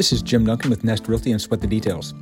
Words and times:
This 0.00 0.14
is 0.14 0.22
Jim 0.22 0.46
Duncan 0.46 0.70
with 0.70 0.82
Nest 0.82 1.08
Realty 1.08 1.30
and 1.30 1.38
Sweat 1.38 1.60
the 1.60 1.66
Details. 1.66 2.14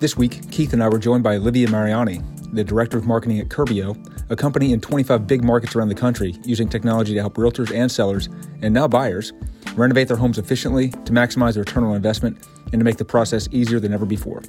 This 0.00 0.16
week, 0.16 0.50
Keith 0.50 0.72
and 0.72 0.82
I 0.82 0.88
were 0.88 0.98
joined 0.98 1.22
by 1.22 1.36
Olivia 1.36 1.68
Mariani, 1.68 2.22
the 2.54 2.64
Director 2.64 2.96
of 2.96 3.04
Marketing 3.04 3.38
at 3.40 3.50
Curbio, 3.50 3.94
a 4.30 4.36
company 4.36 4.72
in 4.72 4.80
25 4.80 5.26
big 5.26 5.44
markets 5.44 5.76
around 5.76 5.90
the 5.90 5.94
country 5.94 6.34
using 6.44 6.66
technology 6.66 7.12
to 7.12 7.20
help 7.20 7.34
realtors 7.34 7.70
and 7.76 7.92
sellers, 7.92 8.30
and 8.62 8.72
now 8.72 8.88
buyers, 8.88 9.34
renovate 9.74 10.08
their 10.08 10.16
homes 10.16 10.38
efficiently 10.38 10.88
to 10.88 11.12
maximize 11.12 11.52
their 11.52 11.64
return 11.64 11.84
on 11.84 11.94
investment 11.94 12.38
and 12.72 12.80
to 12.80 12.84
make 12.84 12.96
the 12.96 13.04
process 13.04 13.50
easier 13.52 13.78
than 13.78 13.92
ever 13.92 14.06
before. 14.06 14.42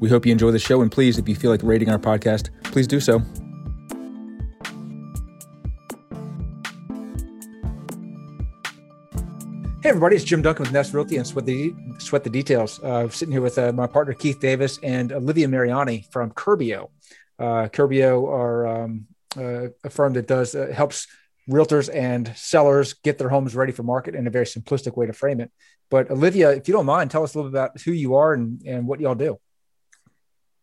We 0.00 0.08
hope 0.08 0.26
you 0.26 0.32
enjoy 0.32 0.50
the 0.50 0.58
show, 0.58 0.82
and 0.82 0.90
please, 0.90 1.18
if 1.18 1.28
you 1.28 1.36
feel 1.36 1.52
like 1.52 1.62
rating 1.62 1.88
our 1.88 2.00
podcast, 2.00 2.50
please 2.64 2.88
do 2.88 2.98
so. 2.98 3.22
Everybody, 9.92 10.16
it's 10.16 10.24
Jim 10.24 10.40
Duncan 10.40 10.62
with 10.62 10.72
Nest 10.72 10.94
Realty 10.94 11.18
and 11.18 11.26
Sweat 11.26 11.44
the, 11.44 11.74
Sweat 11.98 12.24
the 12.24 12.30
Details. 12.30 12.80
Uh, 12.82 13.00
I'm 13.00 13.10
sitting 13.10 13.30
here 13.30 13.42
with 13.42 13.58
uh, 13.58 13.72
my 13.72 13.86
partner, 13.86 14.14
Keith 14.14 14.40
Davis, 14.40 14.78
and 14.82 15.12
Olivia 15.12 15.46
Mariani 15.46 16.06
from 16.10 16.30
Curbio. 16.30 16.88
Uh, 17.38 17.68
Curbio 17.68 18.26
are 18.26 18.66
um, 18.66 19.06
uh, 19.36 19.68
a 19.84 19.90
firm 19.90 20.14
that 20.14 20.26
does 20.26 20.54
uh, 20.54 20.72
helps 20.74 21.08
realtors 21.46 21.94
and 21.94 22.32
sellers 22.34 22.94
get 22.94 23.18
their 23.18 23.28
homes 23.28 23.54
ready 23.54 23.70
for 23.70 23.82
market 23.82 24.14
in 24.14 24.26
a 24.26 24.30
very 24.30 24.46
simplistic 24.46 24.96
way 24.96 25.04
to 25.04 25.12
frame 25.12 25.40
it. 25.40 25.52
But 25.90 26.10
Olivia, 26.10 26.52
if 26.52 26.68
you 26.68 26.72
don't 26.72 26.86
mind, 26.86 27.10
tell 27.10 27.22
us 27.22 27.34
a 27.34 27.38
little 27.38 27.50
bit 27.50 27.58
about 27.58 27.78
who 27.82 27.92
you 27.92 28.14
are 28.14 28.32
and, 28.32 28.62
and 28.66 28.86
what 28.86 28.98
y'all 28.98 29.14
do. 29.14 29.38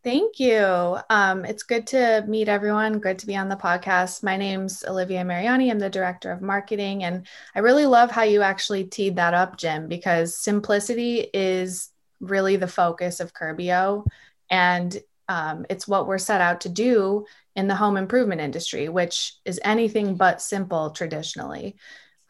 Thank 0.01 0.39
you. 0.39 0.97
Um, 1.09 1.43
it's 1.43 1.63
good 1.63 1.85
to 1.87 2.23
meet 2.25 2.47
everyone. 2.47 2.99
Good 2.99 3.19
to 3.19 3.27
be 3.27 3.35
on 3.35 3.49
the 3.49 3.57
podcast. 3.57 4.23
My 4.23 4.37
name's 4.37 4.85
Olivia 4.87 5.25
Mariani. 5.25 5.69
I'm 5.69 5.79
the 5.79 5.89
director 5.89 6.31
of 6.31 6.41
marketing. 6.41 7.03
And 7.03 7.27
I 7.53 7.59
really 7.59 7.85
love 7.85 8.09
how 8.09 8.23
you 8.23 8.41
actually 8.41 8.85
teed 8.85 9.17
that 9.17 9.33
up, 9.33 9.57
Jim, 9.57 9.89
because 9.89 10.37
simplicity 10.37 11.27
is 11.33 11.89
really 12.21 12.55
the 12.55 12.67
focus 12.67 13.19
of 13.19 13.33
Curbio. 13.33 14.05
And 14.49 14.97
um, 15.27 15.65
it's 15.69 15.85
what 15.85 16.07
we're 16.07 16.17
set 16.17 16.39
out 16.39 16.61
to 16.61 16.69
do 16.69 17.25
in 17.57 17.67
the 17.67 17.75
home 17.75 17.97
improvement 17.97 18.39
industry, 18.39 18.87
which 18.87 19.33
is 19.43 19.59
anything 19.65 20.15
but 20.15 20.41
simple 20.41 20.91
traditionally. 20.91 21.75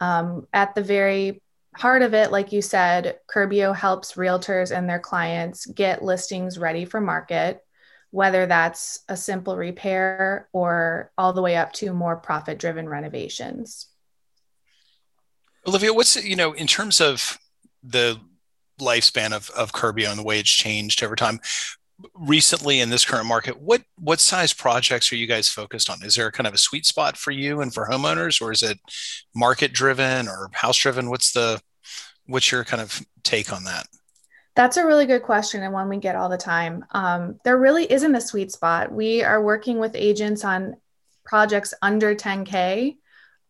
Um, 0.00 0.48
at 0.52 0.74
the 0.74 0.82
very 0.82 1.40
heart 1.76 2.02
of 2.02 2.14
it, 2.14 2.32
like 2.32 2.52
you 2.52 2.62
said, 2.62 3.18
Curbio 3.28 3.74
helps 3.74 4.14
realtors 4.14 4.76
and 4.76 4.88
their 4.88 4.98
clients 4.98 5.66
get 5.66 6.02
listings 6.02 6.58
ready 6.58 6.84
for 6.84 7.00
market, 7.00 7.64
whether 8.10 8.46
that's 8.46 9.00
a 9.08 9.16
simple 9.16 9.56
repair 9.56 10.48
or 10.52 11.12
all 11.16 11.32
the 11.32 11.42
way 11.42 11.56
up 11.56 11.72
to 11.74 11.92
more 11.92 12.16
profit 12.16 12.58
driven 12.58 12.88
renovations. 12.88 13.86
Olivia, 15.66 15.92
what's, 15.92 16.16
you 16.22 16.36
know, 16.36 16.52
in 16.52 16.66
terms 16.66 17.00
of 17.00 17.38
the 17.82 18.18
lifespan 18.80 19.32
of, 19.32 19.50
of 19.50 19.72
Curbio 19.72 20.10
and 20.10 20.18
the 20.18 20.24
way 20.24 20.40
it's 20.40 20.50
changed 20.50 21.02
over 21.02 21.14
time, 21.14 21.38
recently 22.14 22.80
in 22.80 22.90
this 22.90 23.04
current 23.04 23.26
market 23.26 23.60
what 23.60 23.82
what 23.98 24.20
size 24.20 24.52
projects 24.52 25.12
are 25.12 25.16
you 25.16 25.26
guys 25.26 25.48
focused 25.48 25.90
on? 25.90 26.02
Is 26.02 26.14
there 26.14 26.30
kind 26.30 26.46
of 26.46 26.54
a 26.54 26.58
sweet 26.58 26.86
spot 26.86 27.16
for 27.16 27.30
you 27.30 27.60
and 27.60 27.72
for 27.72 27.88
homeowners 27.88 28.40
or 28.40 28.52
is 28.52 28.62
it 28.62 28.78
market 29.34 29.72
driven 29.72 30.28
or 30.28 30.50
house 30.52 30.76
driven 30.76 31.10
what's 31.10 31.32
the 31.32 31.60
what's 32.26 32.50
your 32.50 32.64
kind 32.64 32.82
of 32.82 33.04
take 33.22 33.52
on 33.52 33.64
that? 33.64 33.86
That's 34.56 34.76
a 34.76 34.86
really 34.86 35.06
good 35.06 35.22
question 35.22 35.62
and 35.62 35.72
one 35.72 35.88
we 35.88 35.98
get 35.98 36.16
all 36.16 36.28
the 36.28 36.36
time. 36.36 36.84
Um, 36.90 37.40
there 37.44 37.58
really 37.58 37.90
isn't 37.90 38.14
a 38.14 38.20
sweet 38.20 38.52
spot. 38.52 38.92
We 38.92 39.22
are 39.22 39.42
working 39.42 39.78
with 39.78 39.94
agents 39.94 40.44
on 40.44 40.76
projects 41.24 41.72
under 41.82 42.14
10k 42.14 42.96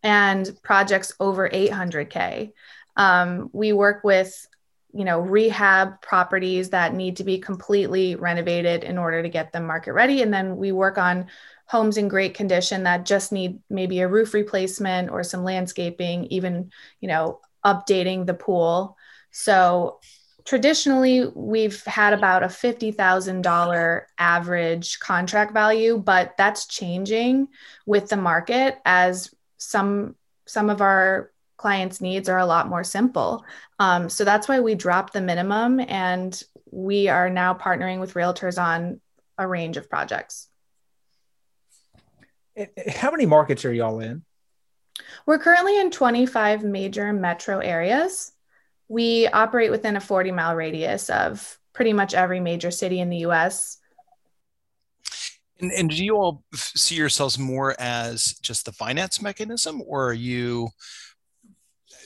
and 0.03 0.51
projects 0.63 1.13
over 1.21 1.49
800k 1.49 2.53
um, 2.97 3.51
we 3.53 3.73
work 3.73 4.05
with 4.05 4.47
you 4.93 5.05
know 5.05 5.21
rehab 5.21 6.01
properties 6.03 6.71
that 6.71 6.95
need 6.95 7.17
to 7.17 7.25
be 7.25 7.39
completely 7.39 8.17
renovated 8.17 8.85
in 8.85 8.99
order 8.99 9.23
to 9.23 9.29
get 9.29 9.53
them 9.53 9.67
market 9.67 9.93
ready. 9.93 10.23
And 10.23 10.33
then 10.33 10.57
we 10.57 10.73
work 10.73 10.99
on 10.99 11.27
homes 11.67 11.97
in 11.97 12.09
great 12.09 12.35
condition 12.35 12.83
that 12.83 13.07
just 13.07 13.31
need 13.33 13.61
maybe 13.71 14.01
a 14.01 14.09
roof 14.09 14.35
replacement 14.35 15.11
or 15.11 15.23
some 15.23 15.45
landscaping 15.45 16.25
even 16.27 16.71
you 17.01 17.09
know 17.09 17.41
updating 17.65 18.27
the 18.27 18.35
pool. 18.35 18.97
So 19.31 20.01
traditionally 20.45 21.27
we've 21.35 21.85
had 21.85 22.13
about 22.13 22.43
a 22.43 22.47
$50,000 22.47 24.03
average 24.19 24.99
contract 24.99 25.53
value 25.53 25.99
but 25.99 26.35
that's 26.37 26.67
changing 26.67 27.49
with 27.87 28.09
the 28.09 28.17
market 28.17 28.79
as 28.85 29.33
some 29.59 30.17
some 30.47 30.71
of 30.71 30.81
our 30.81 31.31
clients' 31.61 32.01
needs 32.01 32.27
are 32.31 32.39
a 32.39 32.47
lot 32.47 32.71
more 32.71 32.83
simple. 32.83 33.45
Um, 33.79 34.09
so 34.09 34.25
that's 34.25 34.49
why 34.49 34.61
we 34.61 34.75
dropped 34.75 35.13
the 35.13 35.21
minimum 35.21 35.79
and 35.79 36.43
we 36.71 37.09
are 37.09 37.29
now 37.29 37.53
partnering 37.53 38.01
with 38.01 38.15
realtors 38.15 38.61
on 38.61 38.99
a 39.37 39.47
range 39.47 39.77
of 39.77 39.91
projects. 39.91 40.49
How 42.89 43.11
many 43.11 43.27
markets 43.27 43.67
are 43.67 43.73
y'all 43.75 44.01
in? 44.01 44.23
We're 45.27 45.39
currently 45.39 45.79
in 45.79 45.91
25 45.91 46.65
major 46.65 47.13
metro 47.13 47.59
areas. 47.59 48.33
We 48.89 49.27
operate 49.29 49.71
within 49.71 49.97
a 49.97 50.01
40 50.01 50.31
mile 50.33 50.57
radius 50.57 51.11
of 51.11 51.59
pretty 51.75 51.93
much 51.93 52.15
every 52.15 52.41
major 52.41 52.71
city 52.71 53.01
in 53.01 53.11
the 53.11 53.19
US. 53.29 53.77
And, 55.61 55.73
and 55.73 55.91
do 55.91 56.03
you 56.03 56.17
all 56.17 56.43
see 56.55 56.95
yourselves 56.95 57.39
more 57.39 57.77
as 57.79 58.33
just 58.41 58.65
the 58.65 58.73
finance 58.73 59.21
mechanism, 59.21 59.83
or 59.87 60.09
are 60.09 60.15
you 60.15 60.71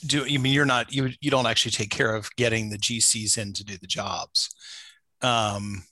do 0.06 0.24
you 0.26 0.38
mean 0.38 0.52
you're 0.52 0.64
not 0.64 0.92
you 0.92 1.10
you 1.20 1.30
don't 1.30 1.46
actually 1.46 1.72
take 1.72 1.90
care 1.90 2.14
of 2.14 2.34
getting 2.36 2.70
the 2.70 2.78
GCs 2.78 3.38
in 3.38 3.52
to 3.54 3.64
do 3.64 3.76
the 3.76 3.86
jobs? 3.86 4.54
Um, 5.22 5.84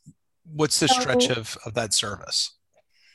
what's 0.44 0.80
the 0.80 0.88
stretch 0.88 1.30
of 1.30 1.56
of 1.64 1.74
that 1.74 1.92
service? 1.92 2.52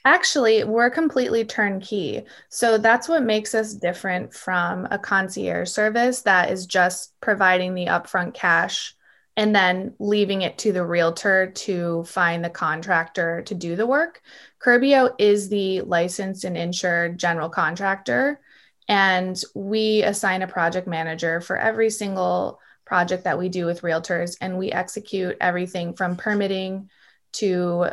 Actually, 0.06 0.64
we're 0.64 0.90
completely 0.90 1.44
turnkey. 1.44 2.24
So 2.48 2.78
that's 2.78 3.10
what 3.10 3.24
makes 3.24 3.54
us 3.54 3.74
different 3.74 4.34
from 4.34 4.88
a 4.90 4.98
concierge 4.98 5.70
service 5.70 6.22
that 6.22 6.50
is 6.50 6.66
just 6.66 7.20
providing 7.20 7.74
the 7.74 7.88
upfront 7.88 8.34
cash 8.34 8.96
and 9.36 9.54
then 9.56 9.94
leaving 10.00 10.44
it 10.44 10.58
to 10.60 10.72
the 10.72 10.86
realtor 10.86 11.52
to 11.52 12.06
find 12.06 12.44
the 12.44 12.50
contractor 12.50 13.42
to 13.44 13.54
do 13.54 13.76
the 13.76 13.86
work. 13.86 14.22
Curbio 14.60 15.14
is 15.20 15.50
the 15.50 15.82
licensed 15.82 16.46
and 16.46 16.58
insured 16.58 17.20
general 17.20 17.50
contractor. 17.50 18.40
And 18.88 19.40
we 19.54 20.04
assign 20.04 20.42
a 20.42 20.48
project 20.48 20.88
manager 20.88 21.42
for 21.42 21.58
every 21.58 21.90
single 21.90 22.60
project 22.86 23.26
that 23.26 23.38
we 23.38 23.50
do 23.50 23.66
with 23.66 23.82
realtors. 23.82 24.38
And 24.40 24.58
we 24.58 24.72
execute 24.72 25.36
everything 25.42 25.94
from 25.94 26.16
permitting 26.16 26.90
to 27.34 27.88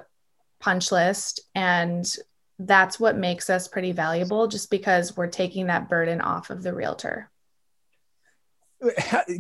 punch 0.61 0.93
list. 0.93 1.41
And 1.55 2.11
that's 2.59 3.01
what 3.01 3.17
makes 3.17 3.51
us 3.51 3.67
pretty 3.67 3.93
valuable 3.93 4.47
just 4.47 4.71
because 4.71 5.17
we're 5.17 5.27
taking 5.27 5.67
that 5.67 5.89
burden 5.89 6.21
off 6.21 6.51
of 6.51 6.63
the 6.63 6.73
realtor. 6.73 7.29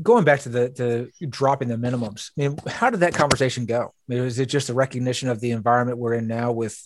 Going 0.02 0.24
back 0.24 0.40
to 0.40 0.48
the, 0.48 1.10
the 1.20 1.26
dropping 1.26 1.68
the 1.68 1.76
minimums, 1.76 2.30
I 2.36 2.48
mean, 2.48 2.58
how 2.66 2.90
did 2.90 3.00
that 3.00 3.14
conversation 3.14 3.66
go? 3.66 3.92
I 4.08 4.12
mean, 4.12 4.24
is 4.24 4.38
it 4.38 4.46
just 4.46 4.70
a 4.70 4.74
recognition 4.74 5.28
of 5.28 5.38
the 5.40 5.50
environment 5.52 5.98
we're 5.98 6.14
in 6.14 6.26
now 6.26 6.50
with, 6.50 6.82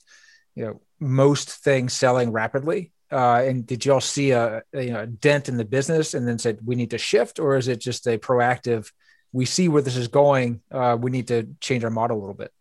you 0.54 0.66
know, 0.66 0.80
most 0.98 1.50
things 1.50 1.92
selling 1.92 2.32
rapidly 2.32 2.92
uh, 3.10 3.42
and 3.46 3.66
did 3.66 3.84
y'all 3.84 4.00
see 4.00 4.32
a, 4.32 4.62
you 4.72 4.92
know 4.92 5.00
a 5.00 5.06
dent 5.06 5.48
in 5.48 5.56
the 5.56 5.64
business 5.64 6.14
and 6.14 6.26
then 6.26 6.38
said 6.38 6.58
we 6.64 6.74
need 6.74 6.90
to 6.90 6.98
shift, 6.98 7.38
or 7.38 7.56
is 7.56 7.68
it 7.68 7.80
just 7.80 8.06
a 8.06 8.18
proactive? 8.18 8.90
We 9.32 9.44
see 9.44 9.68
where 9.68 9.82
this 9.82 9.96
is 9.96 10.08
going. 10.08 10.60
Uh, 10.70 10.96
we 11.00 11.10
need 11.10 11.28
to 11.28 11.48
change 11.60 11.84
our 11.84 11.90
model 11.90 12.18
a 12.18 12.20
little 12.20 12.34
bit. 12.34 12.52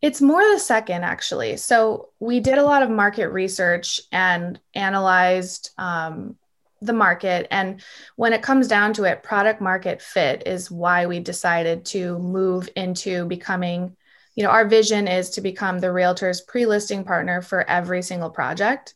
It's 0.00 0.20
more 0.20 0.42
the 0.52 0.58
second, 0.58 1.02
actually. 1.04 1.56
So 1.56 2.10
we 2.20 2.40
did 2.40 2.58
a 2.58 2.64
lot 2.64 2.82
of 2.82 2.90
market 2.90 3.28
research 3.28 4.00
and 4.12 4.60
analyzed 4.74 5.70
um, 5.78 6.36
the 6.82 6.92
market. 6.92 7.46
And 7.50 7.82
when 8.16 8.32
it 8.32 8.42
comes 8.42 8.68
down 8.68 8.92
to 8.94 9.04
it, 9.04 9.22
product 9.22 9.60
market 9.60 10.02
fit 10.02 10.46
is 10.46 10.70
why 10.70 11.06
we 11.06 11.20
decided 11.20 11.86
to 11.86 12.18
move 12.18 12.68
into 12.76 13.24
becoming, 13.24 13.96
you 14.34 14.44
know, 14.44 14.50
our 14.50 14.66
vision 14.66 15.08
is 15.08 15.30
to 15.30 15.40
become 15.40 15.78
the 15.78 15.92
realtor's 15.92 16.42
pre 16.42 16.66
listing 16.66 17.04
partner 17.04 17.40
for 17.40 17.68
every 17.68 18.02
single 18.02 18.30
project 18.30 18.94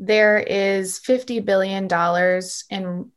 there 0.00 0.38
is 0.38 0.98
$50 0.98 1.44
billion 1.44 1.86
in 2.70 3.12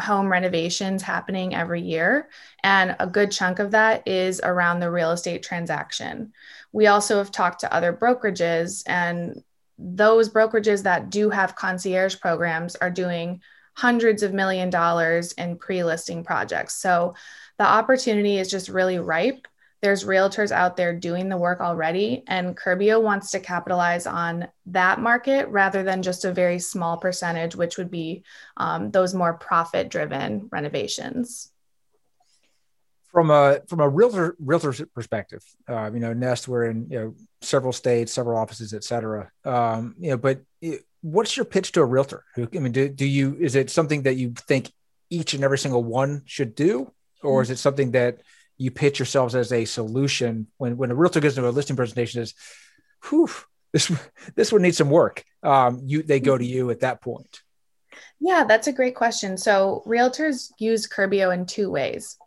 home 0.00 0.32
renovations 0.32 1.02
happening 1.02 1.54
every 1.54 1.82
year. 1.82 2.30
And 2.62 2.96
a 2.98 3.06
good 3.06 3.30
chunk 3.30 3.58
of 3.58 3.72
that 3.72 4.08
is 4.08 4.40
around 4.42 4.80
the 4.80 4.90
real 4.90 5.10
estate 5.10 5.42
transaction. 5.42 6.32
We 6.72 6.86
also 6.86 7.18
have 7.18 7.30
talked 7.30 7.60
to 7.60 7.72
other 7.72 7.92
brokerages, 7.92 8.82
and 8.86 9.44
those 9.78 10.30
brokerages 10.30 10.84
that 10.84 11.10
do 11.10 11.28
have 11.28 11.54
concierge 11.54 12.18
programs 12.18 12.76
are 12.76 12.90
doing 12.90 13.42
hundreds 13.74 14.22
of 14.22 14.32
million 14.32 14.70
dollars 14.70 15.32
in 15.32 15.58
pre 15.58 15.84
listing 15.84 16.24
projects. 16.24 16.74
So 16.76 17.14
the 17.58 17.66
opportunity 17.66 18.38
is 18.38 18.50
just 18.50 18.70
really 18.70 18.98
ripe 18.98 19.46
there's 19.82 20.04
realtors 20.04 20.52
out 20.52 20.76
there 20.76 20.94
doing 20.94 21.28
the 21.28 21.38
work 21.38 21.60
already, 21.60 22.22
and 22.26 22.56
Curbio 22.56 23.00
wants 23.02 23.30
to 23.30 23.40
capitalize 23.40 24.06
on 24.06 24.48
that 24.66 25.00
market 25.00 25.48
rather 25.48 25.82
than 25.82 26.02
just 26.02 26.24
a 26.24 26.32
very 26.32 26.58
small 26.58 26.98
percentage, 26.98 27.56
which 27.56 27.78
would 27.78 27.90
be 27.90 28.22
um, 28.58 28.90
those 28.90 29.14
more 29.14 29.34
profit 29.34 29.88
driven 29.88 30.48
renovations. 30.52 31.50
from 33.12 33.30
a 33.30 33.60
from 33.68 33.80
a 33.80 33.88
realtor 33.88 34.36
realtor 34.38 34.86
perspective, 34.94 35.42
uh, 35.68 35.90
you 35.92 36.00
know, 36.00 36.12
Nest, 36.12 36.46
we're 36.46 36.66
in 36.66 36.86
you 36.90 36.98
know 36.98 37.14
several 37.40 37.72
states, 37.72 38.12
several 38.12 38.38
offices, 38.38 38.72
et 38.72 38.84
cetera. 38.84 39.30
Um, 39.44 39.94
you 39.98 40.10
know, 40.10 40.16
but 40.16 40.40
it, 40.60 40.84
what's 41.02 41.36
your 41.36 41.44
pitch 41.44 41.72
to 41.72 41.80
a 41.80 41.84
realtor? 41.84 42.24
Who, 42.36 42.48
I 42.54 42.58
mean, 42.58 42.72
do, 42.72 42.88
do 42.88 43.06
you 43.06 43.36
is 43.40 43.56
it 43.56 43.70
something 43.70 44.02
that 44.02 44.14
you 44.14 44.32
think 44.46 44.70
each 45.10 45.34
and 45.34 45.42
every 45.42 45.58
single 45.58 45.82
one 45.82 46.22
should 46.26 46.54
do, 46.54 46.92
or 47.22 47.42
is 47.42 47.50
it 47.50 47.58
something 47.58 47.92
that 47.92 48.20
you 48.60 48.70
pitch 48.70 48.98
yourselves 48.98 49.34
as 49.34 49.52
a 49.52 49.64
solution 49.64 50.46
when 50.58 50.76
when 50.76 50.90
a 50.90 50.94
realtor 50.94 51.20
goes 51.20 51.36
into 51.36 51.48
a 51.48 51.50
listing 51.50 51.76
presentation 51.76 52.20
is, 52.20 52.34
whew, 53.08 53.30
this 53.72 53.90
this 54.36 54.52
would 54.52 54.62
need 54.62 54.74
some 54.74 54.90
work. 54.90 55.24
Um, 55.42 55.80
you 55.84 56.02
they 56.02 56.20
go 56.20 56.36
to 56.36 56.44
you 56.44 56.70
at 56.70 56.80
that 56.80 57.00
point. 57.00 57.40
Yeah, 58.20 58.44
that's 58.44 58.66
a 58.66 58.72
great 58.72 58.94
question. 58.94 59.38
So 59.38 59.82
realtors 59.86 60.52
use 60.58 60.86
Curbio 60.86 61.32
in 61.32 61.46
two 61.46 61.70
ways. 61.70 62.18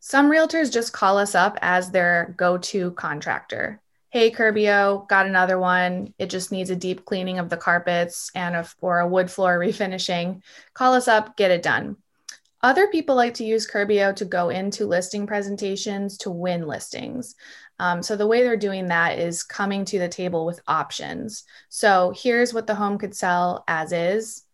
Some 0.00 0.28
realtors 0.28 0.72
just 0.72 0.92
call 0.92 1.16
us 1.16 1.36
up 1.36 1.56
as 1.62 1.90
their 1.92 2.34
go-to 2.36 2.90
contractor. 2.90 3.80
Hey, 4.10 4.32
Curbio, 4.32 5.08
got 5.08 5.26
another 5.26 5.60
one. 5.60 6.12
It 6.18 6.28
just 6.28 6.50
needs 6.50 6.70
a 6.70 6.76
deep 6.76 7.04
cleaning 7.04 7.38
of 7.38 7.48
the 7.48 7.56
carpets 7.56 8.32
and 8.34 8.56
a, 8.56 8.68
or 8.80 8.98
a 8.98 9.06
wood 9.06 9.30
floor 9.30 9.58
refinishing. 9.60 10.42
Call 10.74 10.94
us 10.94 11.06
up, 11.06 11.36
get 11.36 11.52
it 11.52 11.62
done. 11.62 11.96
Other 12.62 12.86
people 12.86 13.16
like 13.16 13.34
to 13.34 13.44
use 13.44 13.68
Curbio 13.68 14.14
to 14.16 14.24
go 14.24 14.48
into 14.48 14.86
listing 14.86 15.26
presentations 15.26 16.16
to 16.18 16.30
win 16.30 16.66
listings. 16.66 17.34
Um, 17.80 18.02
so 18.02 18.14
the 18.14 18.26
way 18.26 18.42
they're 18.42 18.56
doing 18.56 18.86
that 18.86 19.18
is 19.18 19.42
coming 19.42 19.84
to 19.86 19.98
the 19.98 20.08
table 20.08 20.46
with 20.46 20.60
options. 20.68 21.44
So 21.68 22.12
here's 22.16 22.54
what 22.54 22.68
the 22.68 22.76
home 22.76 22.98
could 22.98 23.16
sell 23.16 23.64
as 23.66 23.90
is. 23.90 24.44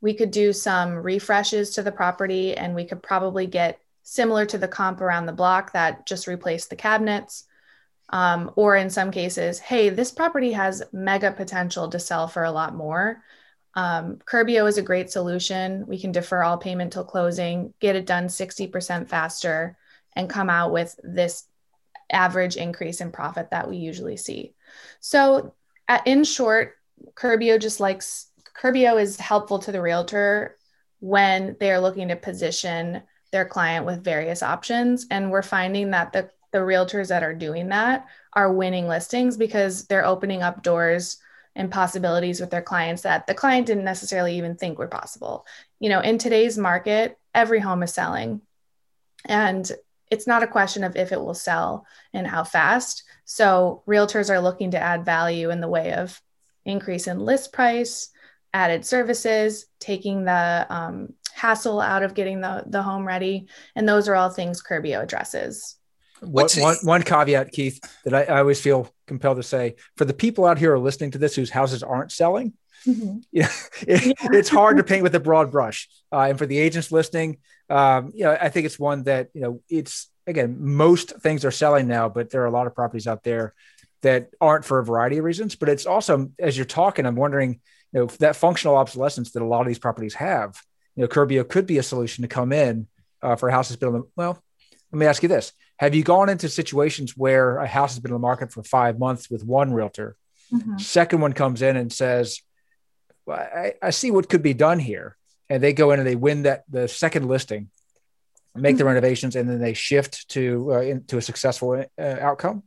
We 0.00 0.14
could 0.14 0.30
do 0.30 0.54
some 0.54 0.94
refreshes 0.94 1.70
to 1.74 1.82
the 1.82 1.92
property 1.92 2.56
and 2.56 2.74
we 2.74 2.86
could 2.86 3.02
probably 3.02 3.46
get 3.46 3.80
similar 4.02 4.46
to 4.46 4.56
the 4.56 4.68
comp 4.68 5.02
around 5.02 5.26
the 5.26 5.32
block 5.32 5.72
that 5.72 6.06
just 6.06 6.26
replaced 6.26 6.70
the 6.70 6.76
cabinets. 6.76 7.44
Um, 8.10 8.52
or 8.56 8.74
in 8.74 8.88
some 8.88 9.10
cases, 9.10 9.58
hey, 9.58 9.90
this 9.90 10.10
property 10.10 10.52
has 10.52 10.82
mega 10.92 11.30
potential 11.30 11.90
to 11.90 11.98
sell 11.98 12.26
for 12.26 12.44
a 12.44 12.50
lot 12.50 12.74
more. 12.74 13.22
Um, 13.78 14.18
Curbio 14.28 14.66
is 14.66 14.76
a 14.76 14.82
great 14.82 15.08
solution. 15.08 15.86
We 15.86 16.00
can 16.00 16.10
defer 16.10 16.42
all 16.42 16.58
payment 16.58 16.92
till 16.92 17.04
closing, 17.04 17.72
get 17.78 17.94
it 17.94 18.06
done 18.06 18.26
60% 18.26 19.08
faster, 19.08 19.78
and 20.16 20.28
come 20.28 20.50
out 20.50 20.72
with 20.72 20.98
this 21.04 21.44
average 22.10 22.56
increase 22.56 23.00
in 23.00 23.12
profit 23.12 23.50
that 23.52 23.70
we 23.70 23.76
usually 23.76 24.16
see. 24.16 24.52
So, 24.98 25.54
at, 25.86 26.04
in 26.08 26.24
short, 26.24 26.74
Curbio 27.14 27.60
just 27.60 27.78
likes 27.78 28.32
Curbio 28.60 29.00
is 29.00 29.16
helpful 29.16 29.60
to 29.60 29.70
the 29.70 29.80
realtor 29.80 30.58
when 30.98 31.56
they 31.60 31.70
are 31.70 31.80
looking 31.80 32.08
to 32.08 32.16
position 32.16 33.00
their 33.30 33.44
client 33.44 33.86
with 33.86 34.02
various 34.02 34.42
options. 34.42 35.06
And 35.08 35.30
we're 35.30 35.42
finding 35.42 35.92
that 35.92 36.12
the, 36.12 36.30
the 36.50 36.58
realtors 36.58 37.06
that 37.10 37.22
are 37.22 37.32
doing 37.34 37.68
that 37.68 38.08
are 38.32 38.52
winning 38.52 38.88
listings 38.88 39.36
because 39.36 39.86
they're 39.86 40.04
opening 40.04 40.42
up 40.42 40.64
doors 40.64 41.18
and 41.54 41.70
possibilities 41.70 42.40
with 42.40 42.50
their 42.50 42.62
clients 42.62 43.02
that 43.02 43.26
the 43.26 43.34
client 43.34 43.66
didn't 43.66 43.84
necessarily 43.84 44.36
even 44.36 44.56
think 44.56 44.78
were 44.78 44.88
possible. 44.88 45.46
You 45.80 45.88
know, 45.88 46.00
in 46.00 46.18
today's 46.18 46.56
market, 46.56 47.18
every 47.34 47.60
home 47.60 47.82
is 47.82 47.92
selling. 47.92 48.40
And 49.24 49.70
it's 50.10 50.26
not 50.26 50.42
a 50.42 50.48
question 50.48 50.84
of 50.84 50.96
if 50.96 51.12
it 51.12 51.20
will 51.20 51.34
sell 51.34 51.86
and 52.12 52.26
how 52.26 52.44
fast. 52.44 53.04
So 53.24 53.82
realtors 53.86 54.30
are 54.30 54.40
looking 54.40 54.70
to 54.72 54.78
add 54.78 55.04
value 55.04 55.50
in 55.50 55.60
the 55.60 55.68
way 55.68 55.92
of 55.92 56.20
increase 56.64 57.06
in 57.06 57.18
list 57.18 57.52
price, 57.52 58.10
added 58.54 58.84
services, 58.84 59.66
taking 59.80 60.24
the 60.24 60.66
um, 60.70 61.14
hassle 61.34 61.80
out 61.80 62.02
of 62.02 62.14
getting 62.14 62.40
the, 62.40 62.64
the 62.66 62.82
home 62.82 63.06
ready. 63.06 63.48
And 63.74 63.88
those 63.88 64.08
are 64.08 64.14
all 64.14 64.30
things 64.30 64.62
Curbio 64.62 65.02
addresses. 65.02 65.76
What, 66.20 66.52
one, 66.54 66.76
one 66.82 67.02
caveat, 67.02 67.52
Keith, 67.52 67.80
that 68.04 68.14
I, 68.14 68.24
I, 68.24 68.38
always 68.40 68.60
feel 68.60 68.92
compelled 69.08 69.38
to 69.38 69.42
say 69.42 69.76
for 69.96 70.04
the 70.04 70.14
people 70.14 70.44
out 70.44 70.58
here 70.58 70.70
who 70.70 70.76
are 70.76 70.84
listening 70.84 71.10
to 71.12 71.18
this 71.18 71.34
whose 71.34 71.50
houses 71.50 71.82
aren't 71.82 72.12
selling, 72.12 72.52
mm-hmm. 72.86 73.18
yeah, 73.32 73.50
it, 73.82 74.06
yeah. 74.06 74.28
it's 74.32 74.48
hard 74.48 74.76
to 74.76 74.84
paint 74.84 75.02
with 75.02 75.14
a 75.14 75.20
broad 75.20 75.50
brush. 75.50 75.88
Uh, 76.12 76.26
and 76.28 76.38
for 76.38 76.46
the 76.46 76.58
agents 76.58 76.92
listening, 76.92 77.38
um, 77.70 78.12
you 78.14 78.24
know, 78.24 78.36
I 78.40 78.48
think 78.48 78.66
it's 78.66 78.78
one 78.78 79.02
that, 79.04 79.28
you 79.34 79.40
know, 79.40 79.60
it's 79.68 80.08
again, 80.28 80.56
most 80.60 81.20
things 81.20 81.44
are 81.44 81.50
selling 81.50 81.88
now, 81.88 82.08
but 82.08 82.30
there 82.30 82.42
are 82.42 82.46
a 82.46 82.50
lot 82.50 82.66
of 82.66 82.74
properties 82.74 83.06
out 83.06 83.24
there 83.24 83.54
that 84.02 84.30
aren't 84.40 84.64
for 84.64 84.78
a 84.78 84.84
variety 84.84 85.18
of 85.18 85.24
reasons. 85.24 85.56
But 85.56 85.70
it's 85.70 85.86
also, 85.86 86.30
as 86.38 86.56
you're 86.56 86.66
talking, 86.66 87.06
I'm 87.06 87.16
wondering, 87.16 87.60
you 87.92 88.00
know, 88.00 88.06
that 88.18 88.36
functional 88.36 88.76
obsolescence 88.76 89.32
that 89.32 89.42
a 89.42 89.46
lot 89.46 89.62
of 89.62 89.66
these 89.66 89.78
properties 89.78 90.14
have, 90.14 90.60
you 90.94 91.02
know, 91.02 91.08
Curbio 91.08 91.48
could 91.48 91.66
be 91.66 91.78
a 91.78 91.82
solution 91.82 92.22
to 92.22 92.28
come 92.28 92.52
in 92.52 92.86
uh, 93.22 93.36
for 93.36 93.50
houses 93.50 93.76
built 93.76 93.94
on. 93.94 94.04
Well, 94.16 94.42
let 94.92 94.98
me 94.98 95.06
ask 95.06 95.22
you 95.22 95.28
this: 95.28 95.52
Have 95.78 95.94
you 95.94 96.02
gone 96.02 96.28
into 96.28 96.48
situations 96.48 97.16
where 97.16 97.58
a 97.58 97.66
house 97.66 97.94
has 97.94 98.00
been 98.00 98.12
on 98.12 98.20
the 98.20 98.26
market 98.26 98.52
for 98.52 98.62
five 98.62 98.98
months 98.98 99.30
with 99.30 99.44
one 99.44 99.72
realtor? 99.72 100.16
Mm-hmm. 100.52 100.78
Second 100.78 101.20
one 101.20 101.32
comes 101.32 101.60
in 101.60 101.76
and 101.76 101.92
says, 101.92 102.40
well, 103.26 103.38
I, 103.38 103.74
I, 103.82 103.90
see 103.90 104.10
what 104.10 104.30
could 104.30 104.42
be 104.42 104.54
done 104.54 104.78
here," 104.78 105.16
and 105.50 105.62
they 105.62 105.72
go 105.72 105.90
in 105.90 105.98
and 105.98 106.08
they 106.08 106.16
win 106.16 106.44
that 106.44 106.64
the 106.70 106.88
second 106.88 107.28
listing, 107.28 107.70
make 108.54 108.72
mm-hmm. 108.72 108.78
the 108.78 108.84
renovations, 108.86 109.36
and 109.36 109.48
then 109.48 109.60
they 109.60 109.74
shift 109.74 110.28
to 110.30 110.74
uh, 110.74 110.80
into 110.80 111.18
a 111.18 111.22
successful 111.22 111.84
uh, 111.98 112.02
outcome. 112.02 112.62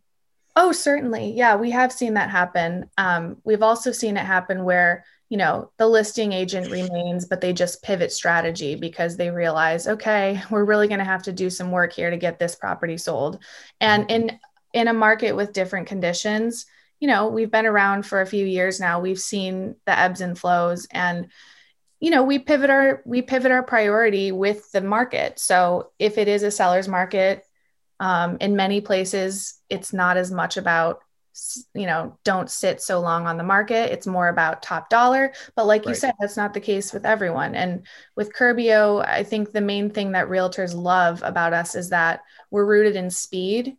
Oh, 0.55 0.71
certainly. 0.71 1.31
Yeah, 1.31 1.55
we 1.55 1.71
have 1.71 1.91
seen 1.91 2.15
that 2.15 2.29
happen. 2.29 2.89
Um, 2.97 3.37
we've 3.43 3.63
also 3.63 3.91
seen 3.91 4.17
it 4.17 4.25
happen 4.25 4.63
where 4.63 5.05
you 5.31 5.37
know 5.37 5.71
the 5.77 5.87
listing 5.87 6.33
agent 6.33 6.69
remains 6.69 7.25
but 7.25 7.39
they 7.39 7.53
just 7.53 7.81
pivot 7.81 8.11
strategy 8.11 8.75
because 8.75 9.15
they 9.15 9.29
realize 9.29 9.87
okay 9.87 10.41
we're 10.51 10.65
really 10.65 10.89
going 10.89 10.99
to 10.99 11.05
have 11.05 11.23
to 11.23 11.31
do 11.31 11.49
some 11.49 11.71
work 11.71 11.93
here 11.93 12.09
to 12.09 12.17
get 12.17 12.37
this 12.37 12.53
property 12.53 12.97
sold. 12.97 13.39
And 13.79 14.03
mm-hmm. 14.03 14.29
in 14.29 14.39
in 14.73 14.87
a 14.89 14.93
market 14.93 15.33
with 15.33 15.53
different 15.53 15.87
conditions 15.87 16.65
you 16.99 17.07
know 17.07 17.29
we've 17.29 17.49
been 17.49 17.65
around 17.65 18.05
for 18.05 18.19
a 18.19 18.27
few 18.27 18.45
years 18.45 18.79
now. 18.79 18.99
We've 18.99 19.19
seen 19.19 19.75
the 19.85 19.97
ebbs 19.97 20.19
and 20.19 20.37
flows 20.37 20.85
and 20.91 21.29
you 22.01 22.11
know 22.11 22.23
we 22.23 22.37
pivot 22.37 22.69
our 22.69 23.01
we 23.05 23.21
pivot 23.21 23.53
our 23.53 23.63
priority 23.63 24.33
with 24.33 24.69
the 24.73 24.81
market. 24.81 25.39
So 25.39 25.91
if 25.97 26.17
it 26.17 26.27
is 26.27 26.43
a 26.43 26.51
seller's 26.51 26.89
market 26.89 27.45
um, 28.01 28.35
in 28.41 28.57
many 28.57 28.81
places 28.81 29.61
it's 29.69 29.93
not 29.93 30.17
as 30.17 30.29
much 30.29 30.57
about 30.57 30.99
you 31.73 31.85
know 31.85 32.17
don't 32.23 32.49
sit 32.49 32.81
so 32.81 32.99
long 32.99 33.27
on 33.27 33.37
the 33.37 33.43
market. 33.43 33.91
It's 33.91 34.07
more 34.07 34.27
about 34.27 34.61
top 34.61 34.89
dollar. 34.89 35.33
But 35.55 35.67
like 35.67 35.85
right. 35.85 35.89
you 35.89 35.95
said 35.95 36.13
that's 36.19 36.37
not 36.37 36.53
the 36.53 36.59
case 36.59 36.93
with 36.93 37.05
everyone. 37.05 37.55
And 37.55 37.85
with 38.15 38.33
curbio 38.33 39.05
i 39.05 39.23
think 39.23 39.51
the 39.51 39.61
main 39.61 39.89
thing 39.89 40.11
that 40.11 40.27
realtors 40.27 40.75
love 40.75 41.21
about 41.23 41.53
us 41.53 41.75
is 41.75 41.89
that 41.89 42.21
we're 42.49 42.65
rooted 42.65 42.95
in 42.95 43.09
speed. 43.09 43.77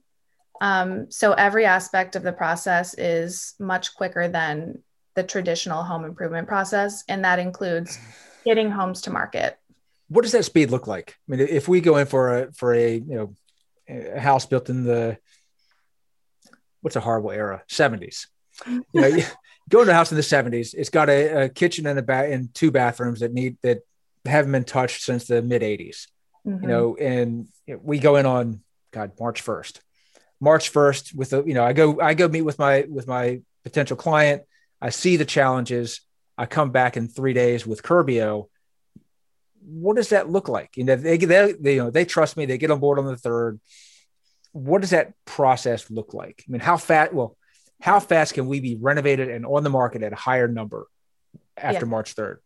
Um, 0.60 1.10
so 1.10 1.32
every 1.32 1.64
aspect 1.64 2.16
of 2.16 2.22
the 2.22 2.32
process 2.32 2.94
is 2.94 3.54
much 3.58 3.94
quicker 3.94 4.28
than 4.28 4.82
the 5.14 5.22
traditional 5.22 5.82
home 5.82 6.04
improvement 6.04 6.48
process. 6.48 7.04
And 7.08 7.24
that 7.24 7.38
includes 7.38 7.98
getting 8.44 8.70
homes 8.70 9.02
to 9.02 9.10
market. 9.10 9.58
What 10.08 10.22
does 10.22 10.32
that 10.32 10.44
speed 10.44 10.70
look 10.70 10.86
like? 10.86 11.16
I 11.28 11.36
mean 11.36 11.40
if 11.40 11.68
we 11.68 11.80
go 11.80 11.96
in 11.96 12.06
for 12.06 12.38
a 12.38 12.52
for 12.52 12.74
a 12.74 12.94
you 12.94 13.14
know 13.14 13.34
a 13.88 14.20
house 14.20 14.46
built 14.46 14.70
in 14.70 14.84
the 14.84 15.18
what's 16.82 16.96
a 16.96 17.00
horrible 17.00 17.30
era? 17.30 17.62
70s 17.68 18.26
you 18.66 18.84
know 18.92 19.06
you 19.06 19.24
go 19.70 19.80
into 19.80 19.92
a 19.92 19.94
house 19.94 20.12
in 20.12 20.16
the 20.16 20.22
70s 20.22 20.74
it's 20.74 20.90
got 20.90 21.08
a, 21.08 21.44
a 21.44 21.48
kitchen 21.48 21.86
and 21.86 21.98
a 21.98 22.02
bath 22.02 22.30
and 22.30 22.52
two 22.52 22.70
bathrooms 22.70 23.20
that 23.20 23.32
need 23.32 23.56
that 23.62 23.78
haven't 24.26 24.52
been 24.52 24.64
touched 24.64 25.02
since 25.02 25.24
the 25.24 25.40
mid 25.40 25.62
80s 25.62 26.08
mm-hmm. 26.46 26.62
you 26.62 26.68
know 26.68 26.96
and 26.96 27.48
we 27.80 27.98
go 27.98 28.16
in 28.16 28.26
on 28.26 28.60
god 28.92 29.12
march 29.18 29.42
1st 29.42 29.80
march 30.38 30.70
1st 30.70 31.14
with 31.14 31.30
the 31.30 31.42
you 31.44 31.54
know 31.54 31.64
i 31.64 31.72
go 31.72 31.98
i 31.98 32.12
go 32.12 32.28
meet 32.28 32.42
with 32.42 32.58
my 32.58 32.84
with 32.90 33.06
my 33.06 33.40
potential 33.62 33.96
client. 33.96 34.42
I 34.80 34.90
see 34.90 35.16
the 35.16 35.24
challenges. 35.24 36.00
I 36.36 36.46
come 36.46 36.70
back 36.70 36.96
in 36.96 37.08
three 37.08 37.32
days 37.32 37.66
with 37.66 37.82
curbio. 37.82 38.48
What 39.64 39.96
does 39.96 40.08
that 40.08 40.28
look 40.28 40.48
like? 40.48 40.76
You 40.76 40.84
know 40.84 40.96
they, 40.96 41.16
they, 41.16 41.52
they 41.52 41.74
you 41.74 41.84
know 41.84 41.90
they 41.90 42.04
trust 42.04 42.36
me. 42.36 42.46
They 42.46 42.58
get 42.58 42.70
on 42.70 42.80
board 42.80 42.98
on 42.98 43.06
the 43.06 43.16
third 43.16 43.60
what 44.52 44.80
does 44.80 44.90
that 44.90 45.12
process 45.24 45.90
look 45.90 46.14
like? 46.14 46.44
I 46.46 46.50
mean, 46.50 46.60
how 46.60 46.76
fast? 46.76 47.12
Well, 47.12 47.36
how 47.80 48.00
fast 48.00 48.34
can 48.34 48.46
we 48.46 48.60
be 48.60 48.76
renovated 48.76 49.28
and 49.28 49.44
on 49.44 49.64
the 49.64 49.70
market 49.70 50.02
at 50.02 50.12
a 50.12 50.16
higher 50.16 50.48
number 50.48 50.86
after 51.56 51.86
yeah. 51.86 51.90
March 51.90 52.12
third? 52.12 52.40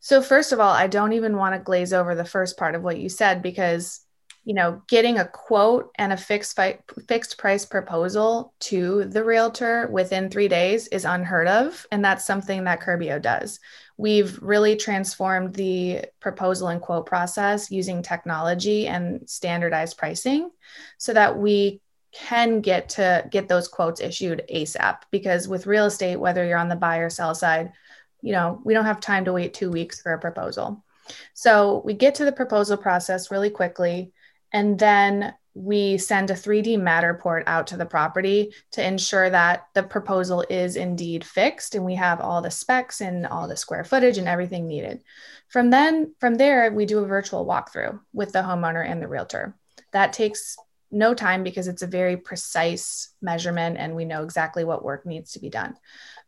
So 0.00 0.22
first 0.22 0.52
of 0.52 0.60
all, 0.60 0.72
I 0.72 0.86
don't 0.86 1.14
even 1.14 1.36
want 1.36 1.54
to 1.54 1.60
glaze 1.60 1.92
over 1.92 2.14
the 2.14 2.24
first 2.24 2.56
part 2.56 2.74
of 2.74 2.82
what 2.82 2.98
you 2.98 3.08
said 3.08 3.42
because 3.42 4.00
you 4.48 4.54
know, 4.54 4.80
getting 4.88 5.18
a 5.18 5.28
quote 5.28 5.90
and 5.96 6.10
a 6.10 6.16
fixed 6.16 6.56
fi- 6.56 6.78
fixed 7.06 7.36
price 7.36 7.66
proposal 7.66 8.54
to 8.60 9.04
the 9.04 9.22
realtor 9.22 9.86
within 9.92 10.30
3 10.30 10.48
days 10.48 10.88
is 10.88 11.04
unheard 11.04 11.46
of 11.46 11.86
and 11.92 12.02
that's 12.02 12.24
something 12.24 12.64
that 12.64 12.80
Curbio 12.80 13.20
does. 13.20 13.60
We've 13.98 14.42
really 14.42 14.74
transformed 14.76 15.52
the 15.52 16.06
proposal 16.18 16.68
and 16.68 16.80
quote 16.80 17.04
process 17.04 17.70
using 17.70 18.00
technology 18.00 18.86
and 18.86 19.28
standardized 19.28 19.98
pricing 19.98 20.50
so 20.96 21.12
that 21.12 21.38
we 21.38 21.82
can 22.10 22.62
get 22.62 22.88
to 22.88 23.28
get 23.30 23.48
those 23.48 23.68
quotes 23.68 24.00
issued 24.00 24.44
ASAP 24.50 25.02
because 25.10 25.46
with 25.46 25.66
real 25.66 25.84
estate 25.84 26.16
whether 26.16 26.46
you're 26.46 26.56
on 26.56 26.70
the 26.70 26.74
buy 26.74 26.98
or 26.98 27.10
sell 27.10 27.34
side, 27.34 27.70
you 28.22 28.32
know, 28.32 28.62
we 28.64 28.72
don't 28.72 28.86
have 28.86 29.00
time 29.00 29.26
to 29.26 29.32
wait 29.34 29.52
2 29.52 29.70
weeks 29.70 30.00
for 30.00 30.14
a 30.14 30.18
proposal. 30.18 30.82
So 31.34 31.82
we 31.84 31.92
get 31.92 32.14
to 32.14 32.24
the 32.24 32.32
proposal 32.32 32.78
process 32.78 33.30
really 33.30 33.50
quickly 33.50 34.14
and 34.52 34.78
then 34.78 35.34
we 35.54 35.98
send 35.98 36.30
a 36.30 36.34
3D 36.34 36.78
Matterport 36.78 37.42
out 37.46 37.66
to 37.68 37.76
the 37.76 37.86
property 37.86 38.54
to 38.72 38.86
ensure 38.86 39.28
that 39.28 39.66
the 39.74 39.82
proposal 39.82 40.44
is 40.48 40.76
indeed 40.76 41.24
fixed 41.24 41.74
and 41.74 41.84
we 41.84 41.96
have 41.96 42.20
all 42.20 42.40
the 42.40 42.50
specs 42.50 43.00
and 43.00 43.26
all 43.26 43.48
the 43.48 43.56
square 43.56 43.82
footage 43.82 44.18
and 44.18 44.28
everything 44.28 44.68
needed. 44.68 45.02
From 45.48 45.70
then, 45.70 46.14
from 46.20 46.36
there, 46.36 46.70
we 46.72 46.86
do 46.86 47.00
a 47.00 47.06
virtual 47.06 47.44
walkthrough 47.44 47.98
with 48.12 48.32
the 48.32 48.40
homeowner 48.40 48.88
and 48.88 49.02
the 49.02 49.08
realtor. 49.08 49.56
That 49.92 50.12
takes 50.12 50.56
no 50.90 51.12
time 51.12 51.42
because 51.42 51.66
it's 51.66 51.82
a 51.82 51.88
very 51.88 52.16
precise 52.16 53.12
measurement 53.20 53.78
and 53.78 53.96
we 53.96 54.04
know 54.04 54.22
exactly 54.22 54.64
what 54.64 54.84
work 54.84 55.04
needs 55.06 55.32
to 55.32 55.40
be 55.40 55.50
done. 55.50 55.74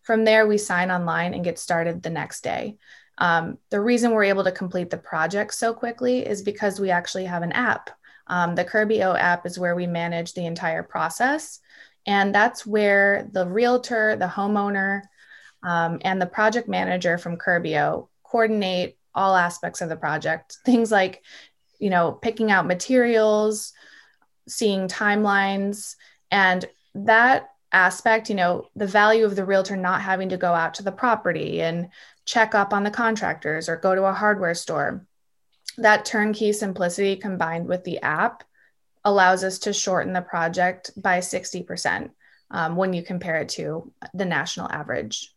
From 0.02 0.24
there, 0.24 0.46
we 0.46 0.58
sign 0.58 0.90
online 0.90 1.34
and 1.34 1.44
get 1.44 1.58
started 1.58 2.02
the 2.02 2.10
next 2.10 2.42
day. 2.42 2.78
Um, 3.18 3.58
the 3.68 3.80
reason 3.80 4.10
we're 4.10 4.24
able 4.24 4.44
to 4.44 4.52
complete 4.52 4.90
the 4.90 4.96
project 4.96 5.54
so 5.54 5.74
quickly 5.74 6.26
is 6.26 6.42
because 6.42 6.80
we 6.80 6.90
actually 6.90 7.26
have 7.26 7.42
an 7.42 7.52
app 7.52 7.90
um, 8.30 8.54
the 8.54 8.64
Curbio 8.64 9.18
app 9.18 9.44
is 9.44 9.58
where 9.58 9.74
we 9.74 9.88
manage 9.88 10.32
the 10.32 10.46
entire 10.46 10.84
process. 10.84 11.58
And 12.06 12.32
that's 12.32 12.64
where 12.64 13.28
the 13.32 13.46
realtor, 13.46 14.16
the 14.16 14.28
homeowner, 14.28 15.02
um, 15.64 15.98
and 16.02 16.22
the 16.22 16.26
project 16.26 16.68
manager 16.68 17.18
from 17.18 17.36
Curbio 17.36 18.08
coordinate 18.22 18.96
all 19.14 19.34
aspects 19.34 19.80
of 19.80 19.88
the 19.88 19.96
project. 19.96 20.58
Things 20.64 20.92
like, 20.92 21.24
you 21.80 21.90
know, 21.90 22.12
picking 22.12 22.52
out 22.52 22.68
materials, 22.68 23.72
seeing 24.48 24.86
timelines, 24.86 25.96
and 26.30 26.64
that 26.94 27.50
aspect, 27.72 28.28
you 28.28 28.36
know, 28.36 28.68
the 28.76 28.86
value 28.86 29.24
of 29.24 29.34
the 29.34 29.44
realtor 29.44 29.76
not 29.76 30.02
having 30.02 30.28
to 30.28 30.36
go 30.36 30.54
out 30.54 30.74
to 30.74 30.84
the 30.84 30.92
property 30.92 31.60
and 31.60 31.88
check 32.26 32.54
up 32.54 32.72
on 32.72 32.84
the 32.84 32.90
contractors 32.92 33.68
or 33.68 33.76
go 33.76 33.94
to 33.94 34.04
a 34.04 34.12
hardware 34.12 34.54
store 34.54 35.04
that 35.78 36.04
turnkey 36.04 36.52
simplicity 36.52 37.16
combined 37.16 37.66
with 37.66 37.84
the 37.84 38.00
app 38.00 38.44
allows 39.04 39.44
us 39.44 39.58
to 39.60 39.72
shorten 39.72 40.12
the 40.12 40.22
project 40.22 40.90
by 40.96 41.18
60% 41.18 42.10
um, 42.50 42.76
when 42.76 42.92
you 42.92 43.02
compare 43.02 43.36
it 43.36 43.48
to 43.50 43.92
the 44.12 44.24
national 44.24 44.70
average. 44.70 45.32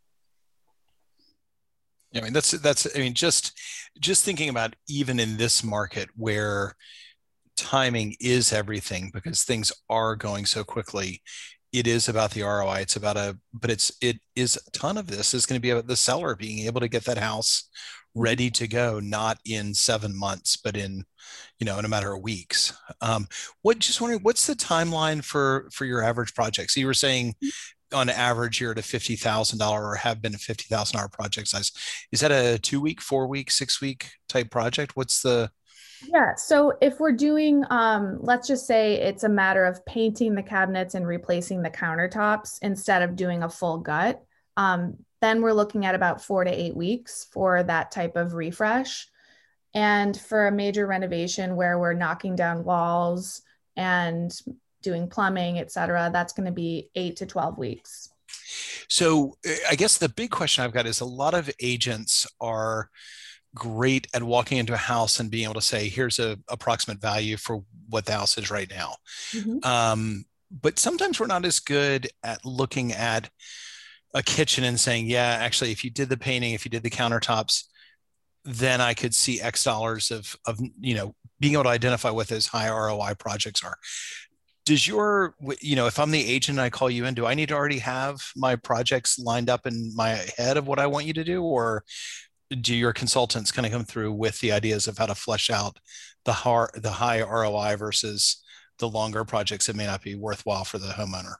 Yeah, 2.11 2.21
I 2.21 2.23
mean 2.25 2.33
that's 2.33 2.51
that's 2.51 2.87
I 2.95 2.99
mean 2.99 3.15
just 3.15 3.59
just 3.99 4.23
thinking 4.23 4.49
about 4.49 4.75
even 4.87 5.19
in 5.19 5.37
this 5.37 5.63
market 5.63 6.09
where 6.15 6.75
timing 7.57 8.15
is 8.19 8.53
everything 8.53 9.09
because 9.11 9.43
things 9.43 9.71
are 9.89 10.15
going 10.15 10.45
so 10.45 10.63
quickly 10.63 11.23
it 11.73 11.87
is 11.87 12.07
about 12.07 12.31
the 12.31 12.43
ROI. 12.43 12.81
It's 12.81 12.95
about 12.95 13.17
a, 13.17 13.37
but 13.51 13.71
it's 13.71 13.91
it 13.99 14.19
is 14.35 14.57
a 14.67 14.71
ton 14.71 14.95
of 14.95 15.07
this 15.07 15.33
is 15.33 15.47
going 15.47 15.57
to 15.57 15.61
be 15.61 15.71
about 15.71 15.87
the 15.87 15.95
seller 15.95 16.35
being 16.35 16.67
able 16.67 16.79
to 16.79 16.87
get 16.87 17.05
that 17.05 17.17
house 17.17 17.67
ready 18.15 18.49
to 18.51 18.67
go, 18.67 18.99
not 18.99 19.39
in 19.45 19.73
seven 19.73 20.15
months, 20.15 20.55
but 20.57 20.77
in, 20.77 21.05
you 21.59 21.65
know, 21.65 21.79
in 21.79 21.85
a 21.85 21.89
matter 21.89 22.13
of 22.13 22.21
weeks. 22.21 22.73
Um, 23.01 23.27
what 23.61 23.79
just 23.79 24.01
wondering, 24.01 24.21
what's 24.21 24.47
the 24.47 24.55
timeline 24.55 25.23
for 25.23 25.69
for 25.71 25.85
your 25.85 26.03
average 26.03 26.33
project? 26.33 26.71
So 26.71 26.79
you 26.79 26.87
were 26.87 26.93
saying 26.93 27.35
on 27.93 28.09
average 28.09 28.59
you're 28.59 28.71
at 28.71 28.79
a 28.79 28.83
fifty 28.83 29.15
thousand 29.15 29.59
dollar 29.59 29.85
or 29.85 29.95
have 29.95 30.21
been 30.21 30.35
a 30.35 30.39
fifty 30.39 30.65
thousand 30.65 30.97
dollar 30.97 31.09
project 31.09 31.47
size. 31.47 31.71
Is 32.11 32.19
that 32.21 32.31
a 32.31 32.59
two 32.59 32.81
week, 32.81 33.01
four 33.01 33.27
week, 33.27 33.51
six 33.51 33.81
week 33.81 34.09
type 34.27 34.49
project? 34.49 34.95
What's 34.95 35.21
the 35.21 35.51
yeah. 36.11 36.35
So 36.35 36.73
if 36.81 36.99
we're 36.99 37.13
doing, 37.13 37.63
um, 37.69 38.17
let's 38.21 38.47
just 38.47 38.67
say 38.67 38.95
it's 38.95 39.23
a 39.23 39.29
matter 39.29 39.65
of 39.65 39.85
painting 39.85 40.35
the 40.35 40.43
cabinets 40.43 40.95
and 40.95 41.07
replacing 41.07 41.61
the 41.61 41.69
countertops 41.69 42.59
instead 42.61 43.01
of 43.01 43.15
doing 43.15 43.43
a 43.43 43.49
full 43.49 43.77
gut, 43.77 44.21
um, 44.57 44.97
then 45.21 45.41
we're 45.41 45.53
looking 45.53 45.85
at 45.85 45.95
about 45.95 46.21
four 46.21 46.43
to 46.43 46.51
eight 46.51 46.75
weeks 46.75 47.27
for 47.31 47.63
that 47.63 47.91
type 47.91 48.15
of 48.15 48.33
refresh. 48.33 49.07
And 49.73 50.15
for 50.19 50.47
a 50.47 50.51
major 50.51 50.85
renovation 50.85 51.55
where 51.55 51.79
we're 51.79 51.93
knocking 51.93 52.35
down 52.35 52.63
walls 52.63 53.41
and 53.75 54.31
doing 54.81 55.07
plumbing, 55.07 55.57
et 55.59 55.71
cetera, 55.71 56.09
that's 56.13 56.33
going 56.33 56.45
to 56.45 56.51
be 56.51 56.89
eight 56.95 57.15
to 57.17 57.25
12 57.25 57.57
weeks. 57.57 58.09
So 58.87 59.37
eh, 59.45 59.55
I 59.69 59.75
guess 59.75 59.97
the 59.97 60.09
big 60.09 60.29
question 60.29 60.63
I've 60.63 60.73
got 60.73 60.85
is 60.85 60.99
a 60.99 61.05
lot 61.05 61.33
of 61.33 61.49
agents 61.59 62.27
are 62.39 62.89
great 63.55 64.07
at 64.13 64.23
walking 64.23 64.57
into 64.57 64.73
a 64.73 64.77
house 64.77 65.19
and 65.19 65.31
being 65.31 65.45
able 65.45 65.53
to 65.55 65.61
say, 65.61 65.87
here's 65.87 66.19
a 66.19 66.37
approximate 66.49 66.99
value 66.99 67.37
for 67.37 67.63
what 67.89 68.05
the 68.05 68.11
house 68.11 68.37
is 68.37 68.51
right 68.51 68.69
now. 68.69 68.95
Mm-hmm. 69.31 69.65
Um, 69.67 70.25
but 70.51 70.77
sometimes 70.77 71.19
we're 71.19 71.27
not 71.27 71.45
as 71.45 71.59
good 71.59 72.07
at 72.23 72.45
looking 72.45 72.91
at 72.93 73.29
a 74.13 74.23
kitchen 74.23 74.63
and 74.63 74.79
saying, 74.79 75.07
yeah, 75.07 75.37
actually, 75.39 75.71
if 75.71 75.83
you 75.83 75.89
did 75.89 76.09
the 76.09 76.17
painting, 76.17 76.53
if 76.53 76.65
you 76.65 76.71
did 76.71 76.83
the 76.83 76.89
countertops, 76.89 77.63
then 78.45 78.81
I 78.81 78.93
could 78.93 79.15
see 79.15 79.41
X 79.41 79.63
dollars 79.63 80.11
of, 80.11 80.35
of, 80.45 80.59
you 80.79 80.95
know, 80.95 81.15
being 81.39 81.53
able 81.53 81.63
to 81.63 81.69
identify 81.69 82.09
what 82.09 82.27
those 82.27 82.47
high 82.47 82.69
ROI 82.69 83.15
projects 83.17 83.63
are. 83.63 83.77
Does 84.65 84.87
your, 84.87 85.35
you 85.61 85.75
know, 85.75 85.87
if 85.87 85.99
I'm 85.99 86.11
the 86.11 86.25
agent 86.25 86.57
and 86.57 86.63
I 86.63 86.69
call 86.69 86.89
you 86.89 87.05
in, 87.05 87.15
do 87.15 87.25
I 87.25 87.33
need 87.33 87.49
to 87.49 87.55
already 87.55 87.79
have 87.79 88.21
my 88.35 88.55
projects 88.55 89.19
lined 89.19 89.49
up 89.49 89.65
in 89.65 89.91
my 89.95 90.21
head 90.37 90.57
of 90.57 90.67
what 90.67 90.79
I 90.79 90.87
want 90.87 91.05
you 91.05 91.13
to 91.13 91.23
do? 91.23 91.43
Or 91.43 91.83
do 92.61 92.75
your 92.75 92.93
consultants 92.93 93.51
kind 93.51 93.65
of 93.65 93.71
come 93.71 93.83
through 93.83 94.13
with 94.13 94.39
the 94.39 94.51
ideas 94.51 94.87
of 94.87 94.97
how 94.97 95.07
to 95.07 95.15
flesh 95.15 95.49
out 95.49 95.79
the 96.23 96.33
hard, 96.33 96.69
the 96.75 96.91
high 96.91 97.21
ROI 97.21 97.75
versus 97.77 98.41
the 98.79 98.87
longer 98.87 99.25
projects 99.25 99.65
that 99.67 99.75
may 99.75 99.85
not 99.85 100.01
be 100.01 100.15
worthwhile 100.15 100.63
for 100.63 100.77
the 100.77 100.87
homeowner? 100.87 101.35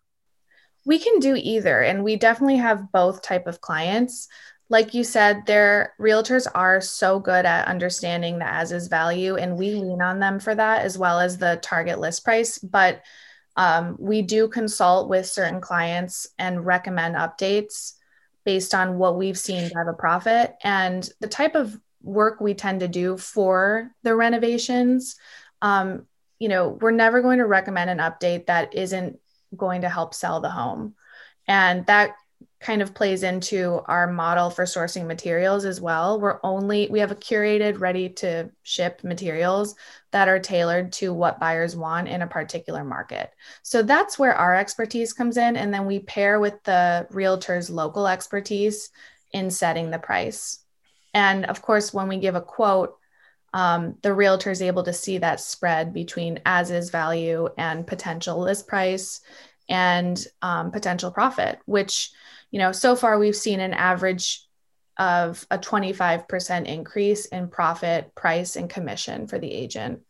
We 0.86 1.00
can 1.00 1.20
do 1.20 1.36
either 1.36 1.82
and 1.82 2.04
we 2.04 2.16
definitely 2.16 2.58
have 2.58 2.92
both 2.92 3.22
type 3.22 3.48
of 3.48 3.62
clients. 3.62 4.28
Like 4.70 4.94
you 4.94 5.04
said 5.04 5.46
their 5.46 5.94
realtors 6.00 6.48
are 6.54 6.82
so 6.82 7.20
good 7.20 7.46
at 7.46 7.68
understanding 7.68 8.40
the 8.40 8.52
as 8.52 8.72
is 8.72 8.88
value 8.88 9.36
and 9.36 9.58
we 9.58 9.72
lean 9.72 10.02
on 10.02 10.20
them 10.20 10.40
for 10.40 10.56
that 10.56 10.82
as 10.82 10.98
well 10.98 11.20
as 11.20 11.38
the 11.38 11.60
target 11.62 12.00
list 12.00 12.24
price. 12.24 12.58
But 12.58 13.02
um, 13.56 13.98
we 14.00 14.24
do 14.24 14.48
consult 14.48 15.10
with 15.10 15.28
certain 15.28 15.62
clients 15.62 16.28
and 16.40 16.66
recommend 16.66 17.16
updates 17.16 17.94
based 18.46 18.74
on 18.74 18.98
what 18.98 19.18
we've 19.18 19.38
seen 19.38 19.72
drive 19.72 19.88
a 19.88 19.94
profit. 19.94 20.56
And 20.64 21.08
the 21.22 21.28
type 21.28 21.56
of 21.56 21.80
work 22.02 22.42
we 22.42 22.54
tend 22.54 22.82
to 22.82 22.88
do 22.88 23.16
for 23.16 23.92
the 24.02 24.16
renovations 24.16 25.16
um, 25.62 26.06
you 26.40 26.50
know 26.50 26.78
we're 26.82 26.92
never 26.92 27.22
going 27.22 27.40
to 27.40 27.46
recommend 27.46 27.90
an 27.90 28.00
update 28.00 28.48
that 28.48 28.76
isn't 28.76 29.18
going 29.56 29.82
to 29.82 29.90
help 29.90 30.14
sell 30.14 30.40
the 30.40 30.50
home. 30.50 30.96
And 31.48 31.86
that 31.88 32.16
kind 32.60 32.82
of 32.82 32.94
plays 32.94 33.24
into 33.24 33.82
our 33.86 34.08
model 34.08 34.50
for 34.50 34.64
sourcing 34.64 35.06
materials 35.06 35.66
as 35.66 35.82
well. 35.82 36.20
We're 36.20 36.40
only, 36.44 36.88
we 36.90 37.00
have 37.00 37.12
a 37.12 37.16
curated, 37.16 37.80
ready 37.80 38.10
to 38.10 38.50
ship 38.64 39.04
materials 39.04 39.76
that 40.12 40.30
are 40.30 40.40
tailored 40.40 40.94
to 40.94 41.14
what 41.14 41.40
buyers 41.40 41.76
want 41.76 42.08
in 42.08 42.22
a 42.22 42.28
particular 42.28 42.84
market. 42.86 43.32
So 43.64 43.84
that's 43.84 44.18
where 44.18 44.36
our 44.36 44.56
expertise 44.56 45.12
comes 45.12 45.36
in. 45.36 45.58
And 45.58 45.74
then 45.74 45.86
we 45.86 46.00
pair 46.00 46.40
with 46.40 46.64
the 46.64 47.06
realtor's 47.12 47.70
local 47.70 48.08
expertise 48.08 48.90
in 49.32 49.52
setting 49.52 49.92
the 49.92 50.00
price. 50.00 50.60
And 51.14 51.46
of 51.46 51.62
course, 51.62 51.94
when 51.94 52.08
we 52.08 52.18
give 52.18 52.36
a 52.36 52.42
quote, 52.42 52.98
um, 53.54 53.96
the 54.02 54.14
realtor 54.14 54.50
is 54.50 54.62
able 54.62 54.84
to 54.84 54.94
see 54.94 55.20
that 55.20 55.40
spread 55.40 55.94
between 55.94 56.40
as 56.46 56.72
is 56.72 56.90
value 56.90 57.50
and 57.58 57.86
potential 57.86 58.40
list 58.40 58.68
price 58.68 59.22
and 59.70 60.26
um, 60.42 60.72
potential 60.72 61.12
profit, 61.12 61.60
which, 61.66 62.12
you 62.52 62.60
know, 62.60 62.72
so 62.72 62.96
far 62.96 63.18
we've 63.18 63.36
seen 63.36 63.60
an 63.60 63.74
average 63.74 64.46
of 64.98 65.46
a 65.50 65.58
25% 65.58 66.66
increase 66.66 67.26
in 67.28 67.48
profit, 67.48 68.14
price, 68.16 68.56
and 68.56 68.70
commission 68.70 69.28
for 69.28 69.40
the 69.40 69.52
agent. 69.52 70.02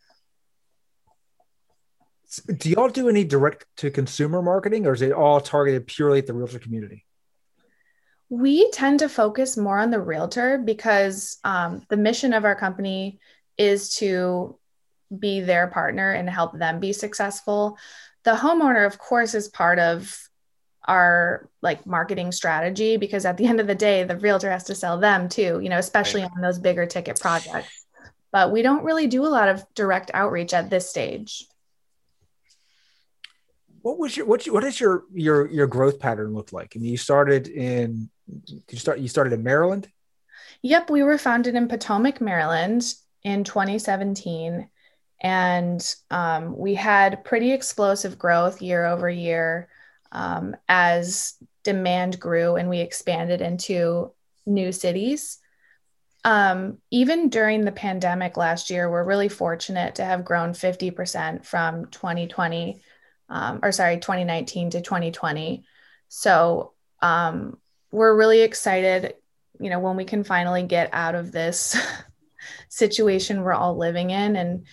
Do 2.58 2.70
y'all 2.70 2.90
do 2.90 3.10
any 3.10 3.24
direct 3.24 3.66
to 3.78 3.92
consumer 3.92 4.42
marketing 4.42 4.88
or 4.88 4.94
is 4.94 5.02
it 5.02 5.12
all 5.12 5.40
targeted 5.40 5.86
purely 5.86 6.20
at 6.20 6.28
the 6.28 6.34
realtor 6.34 6.60
community? 6.60 7.06
We 8.30 8.72
tend 8.72 9.00
to 9.00 9.10
focus 9.10 9.56
more 9.56 9.78
on 9.78 9.92
the 9.92 10.02
realtor 10.02 10.58
because 10.58 11.38
um, 11.44 11.84
the 11.90 11.98
mission 11.98 12.34
of 12.34 12.46
our 12.46 12.56
company 12.56 13.20
is 13.58 13.96
to 13.98 14.58
be 15.18 15.42
their 15.42 15.68
partner 15.68 16.12
and 16.12 16.30
help 16.30 16.58
them 16.58 16.80
be 16.80 16.94
successful. 16.94 17.78
The 18.24 18.32
homeowner 18.32 18.86
of 18.86 18.98
course 18.98 19.36
is 19.36 19.48
part 19.48 19.80
of 19.80 20.18
our 20.86 21.50
like 21.62 21.86
marketing 21.86 22.32
strategy 22.32 22.98
because 22.98 23.26
at 23.26 23.38
the 23.38 23.46
end 23.46 23.60
of 23.60 23.68
the 23.68 23.76
day 23.76 24.04
the 24.04 24.18
realtor 24.18 24.52
has 24.52 24.66
to 24.66 24.76
sell 24.76 25.00
them 25.00 25.30
too 25.30 25.62
you 25.64 25.70
know 25.70 25.78
especially 25.78 26.22
right. 26.22 26.32
on 26.36 26.42
those 26.42 26.60
bigger 26.60 26.86
ticket 26.86 27.20
projects. 27.20 27.86
But 28.32 28.52
we 28.52 28.64
don't 28.64 28.84
really 28.84 29.08
do 29.08 29.26
a 29.26 29.30
lot 29.30 29.48
of 29.48 29.64
direct 29.76 30.10
outreach 30.14 30.54
at 30.54 30.70
this 30.70 30.90
stage. 30.90 31.46
What 33.82 34.00
was 34.00 34.18
your 34.18 34.26
what 34.26 34.44
what 34.46 34.64
does 34.64 34.80
your 34.80 35.04
your 35.14 35.48
your 35.48 35.68
growth 35.68 36.00
pattern 36.00 36.34
look 36.34 36.52
like? 36.52 36.74
I 36.76 36.80
mean 36.80 36.92
you 36.92 36.98
started 36.98 37.48
in 37.48 38.10
you 38.70 38.78
start 38.80 39.00
you 39.00 39.08
started 39.08 39.34
in 39.34 39.44
maryland? 39.44 39.88
Yep 40.64 40.90
we 40.90 41.04
were 41.04 41.18
founded 41.18 41.56
in 41.56 41.68
potomac 41.68 42.20
maryland 42.20 42.94
in 43.24 43.44
2017 43.44 44.70
and 45.22 45.96
um, 46.12 46.58
we 46.58 46.76
had 46.76 47.24
pretty 47.24 47.54
explosive 47.54 48.20
growth 48.20 48.62
year 48.62 48.86
over 48.86 49.10
year 49.10 49.70
um, 50.12 50.56
as 50.68 51.36
demand 51.64 52.20
grew 52.20 52.56
and 52.56 52.70
we 52.70 52.80
expanded 52.80 53.42
into 53.42 54.12
new 54.46 54.72
cities. 54.72 55.40
um, 56.26 56.78
even 56.90 57.30
during 57.30 57.66
the 57.66 57.72
pandemic 57.72 58.38
last 58.38 58.70
year, 58.70 58.90
we're 58.90 59.04
really 59.04 59.30
fortunate 59.30 59.96
to 59.96 60.06
have 60.06 60.24
grown 60.24 60.54
50% 60.54 61.46
from 61.46 61.88
2020, 61.88 62.82
um, 63.30 63.60
or 63.62 63.72
sorry, 63.74 63.98
2019 63.98 64.70
to 64.72 64.82
2020. 64.82 65.66
So 66.08 66.74
um, 67.02 67.58
we're 67.92 68.16
really 68.16 68.42
excited, 68.42 69.16
you 69.60 69.70
know, 69.70 69.80
when 69.80 69.98
we 69.98 70.06
can 70.06 70.24
finally 70.24 70.64
get 70.64 70.90
out 70.94 71.16
of 71.16 71.32
this 71.32 71.76
situation 72.70 73.42
we're 73.42 73.54
all 73.54 73.78
living 73.78 74.10
in 74.10 74.36
and 74.36 74.66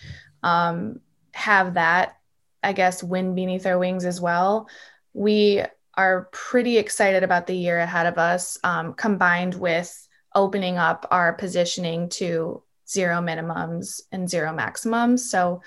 um, 0.42 1.00
have 1.32 1.74
that, 1.74 2.16
I 2.62 2.72
guess, 2.72 3.02
wind 3.02 3.36
beneath 3.36 3.66
our 3.66 3.78
wings 3.78 4.04
as 4.04 4.20
well. 4.20 4.68
We 5.12 5.62
are 5.94 6.28
pretty 6.32 6.78
excited 6.78 7.22
about 7.22 7.46
the 7.46 7.56
year 7.56 7.78
ahead 7.78 8.06
of 8.06 8.18
us, 8.18 8.58
um, 8.64 8.94
combined 8.94 9.54
with 9.54 10.08
opening 10.34 10.78
up 10.78 11.06
our 11.10 11.32
positioning 11.32 12.08
to 12.08 12.62
zero 12.88 13.20
minimums 13.20 14.00
and 14.12 14.28
zero 14.28 14.52
maximums. 14.52 15.30
So 15.30 15.62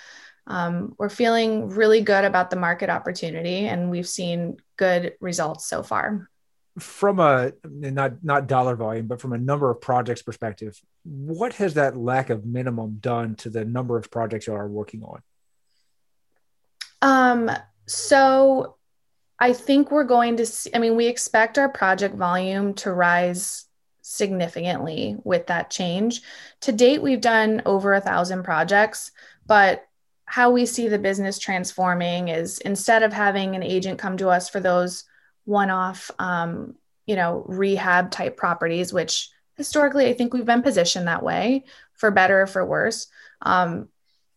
um, 0.47 0.95
we're 0.97 1.09
feeling 1.09 1.69
really 1.69 2.01
good 2.01 2.25
about 2.25 2.49
the 2.49 2.55
market 2.57 2.89
opportunity, 2.89 3.67
and 3.67 3.89
we've 3.89 4.07
seen 4.07 4.57
good 4.77 5.13
results 5.21 5.65
so 5.67 5.83
far. 5.83 6.29
From 6.79 7.19
a 7.19 7.53
not 7.63 8.23
not 8.23 8.47
dollar 8.47 8.75
volume, 8.75 9.07
but 9.07 9.21
from 9.21 9.33
a 9.33 9.37
number 9.37 9.69
of 9.69 9.79
projects 9.79 10.21
perspective, 10.21 10.81
what 11.03 11.53
has 11.53 11.73
that 11.73 11.97
lack 11.97 12.29
of 12.29 12.45
minimum 12.45 12.97
done 12.99 13.35
to 13.35 13.49
the 13.49 13.65
number 13.65 13.97
of 13.97 14.09
projects 14.09 14.47
you 14.47 14.53
are 14.53 14.67
working 14.67 15.03
on? 15.03 15.21
Um, 17.01 17.51
so 17.85 18.77
I 19.39 19.53
think 19.53 19.91
we're 19.91 20.05
going 20.05 20.37
to 20.37 20.45
see, 20.45 20.69
I 20.73 20.79
mean, 20.79 20.95
we 20.95 21.07
expect 21.07 21.57
our 21.57 21.69
project 21.69 22.15
volume 22.15 22.73
to 22.75 22.93
rise 22.93 23.65
significantly 24.01 25.17
with 25.23 25.47
that 25.47 25.69
change. 25.69 26.21
To 26.61 26.71
date, 26.71 27.01
we've 27.01 27.21
done 27.21 27.61
over 27.65 27.93
a 27.93 28.01
thousand 28.01 28.43
projects, 28.43 29.11
but 29.45 29.85
how 30.25 30.51
we 30.51 30.65
see 30.65 30.87
the 30.87 30.99
business 30.99 31.39
transforming 31.39 32.29
is 32.29 32.59
instead 32.59 33.03
of 33.03 33.11
having 33.11 33.55
an 33.55 33.63
agent 33.63 33.99
come 33.99 34.17
to 34.17 34.29
us 34.29 34.49
for 34.49 34.61
those 34.61 35.03
one-off, 35.45 36.09
um, 36.19 36.75
you 37.05 37.17
know, 37.17 37.43
rehab 37.47 38.11
type 38.11 38.37
properties, 38.37 38.93
which 38.93 39.29
historically 39.57 40.07
I 40.07 40.13
think 40.13 40.33
we've 40.33 40.45
been 40.45 40.61
positioned 40.61 41.07
that 41.07 41.23
way, 41.23 41.65
for 41.93 42.11
better 42.11 42.41
or 42.41 42.47
for 42.47 42.65
worse. 42.65 43.07
Um, 43.41 43.89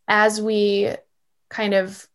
as 0.09 0.41
we 0.41 0.95
kind 1.49 1.75
of 1.75 2.07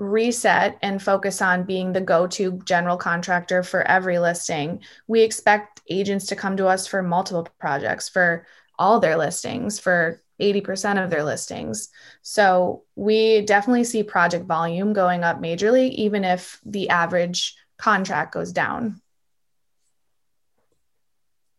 reset 0.00 0.78
and 0.80 1.00
focus 1.00 1.42
on 1.42 1.64
being 1.64 1.92
the 1.92 2.00
go 2.00 2.26
to 2.26 2.58
general 2.64 2.96
contractor 2.96 3.62
for 3.62 3.86
every 3.86 4.18
listing. 4.18 4.80
We 5.06 5.20
expect 5.20 5.82
agents 5.90 6.26
to 6.26 6.36
come 6.36 6.56
to 6.56 6.66
us 6.66 6.86
for 6.86 7.02
multiple 7.02 7.46
projects, 7.58 8.08
for 8.08 8.46
all 8.78 8.98
their 8.98 9.18
listings, 9.18 9.78
for 9.78 10.22
80% 10.40 11.04
of 11.04 11.10
their 11.10 11.22
listings. 11.22 11.90
So 12.22 12.84
we 12.96 13.42
definitely 13.42 13.84
see 13.84 14.02
project 14.02 14.46
volume 14.46 14.94
going 14.94 15.22
up 15.22 15.38
majorly, 15.38 15.90
even 15.90 16.24
if 16.24 16.58
the 16.64 16.88
average 16.88 17.54
contract 17.76 18.32
goes 18.32 18.52
down. 18.52 19.02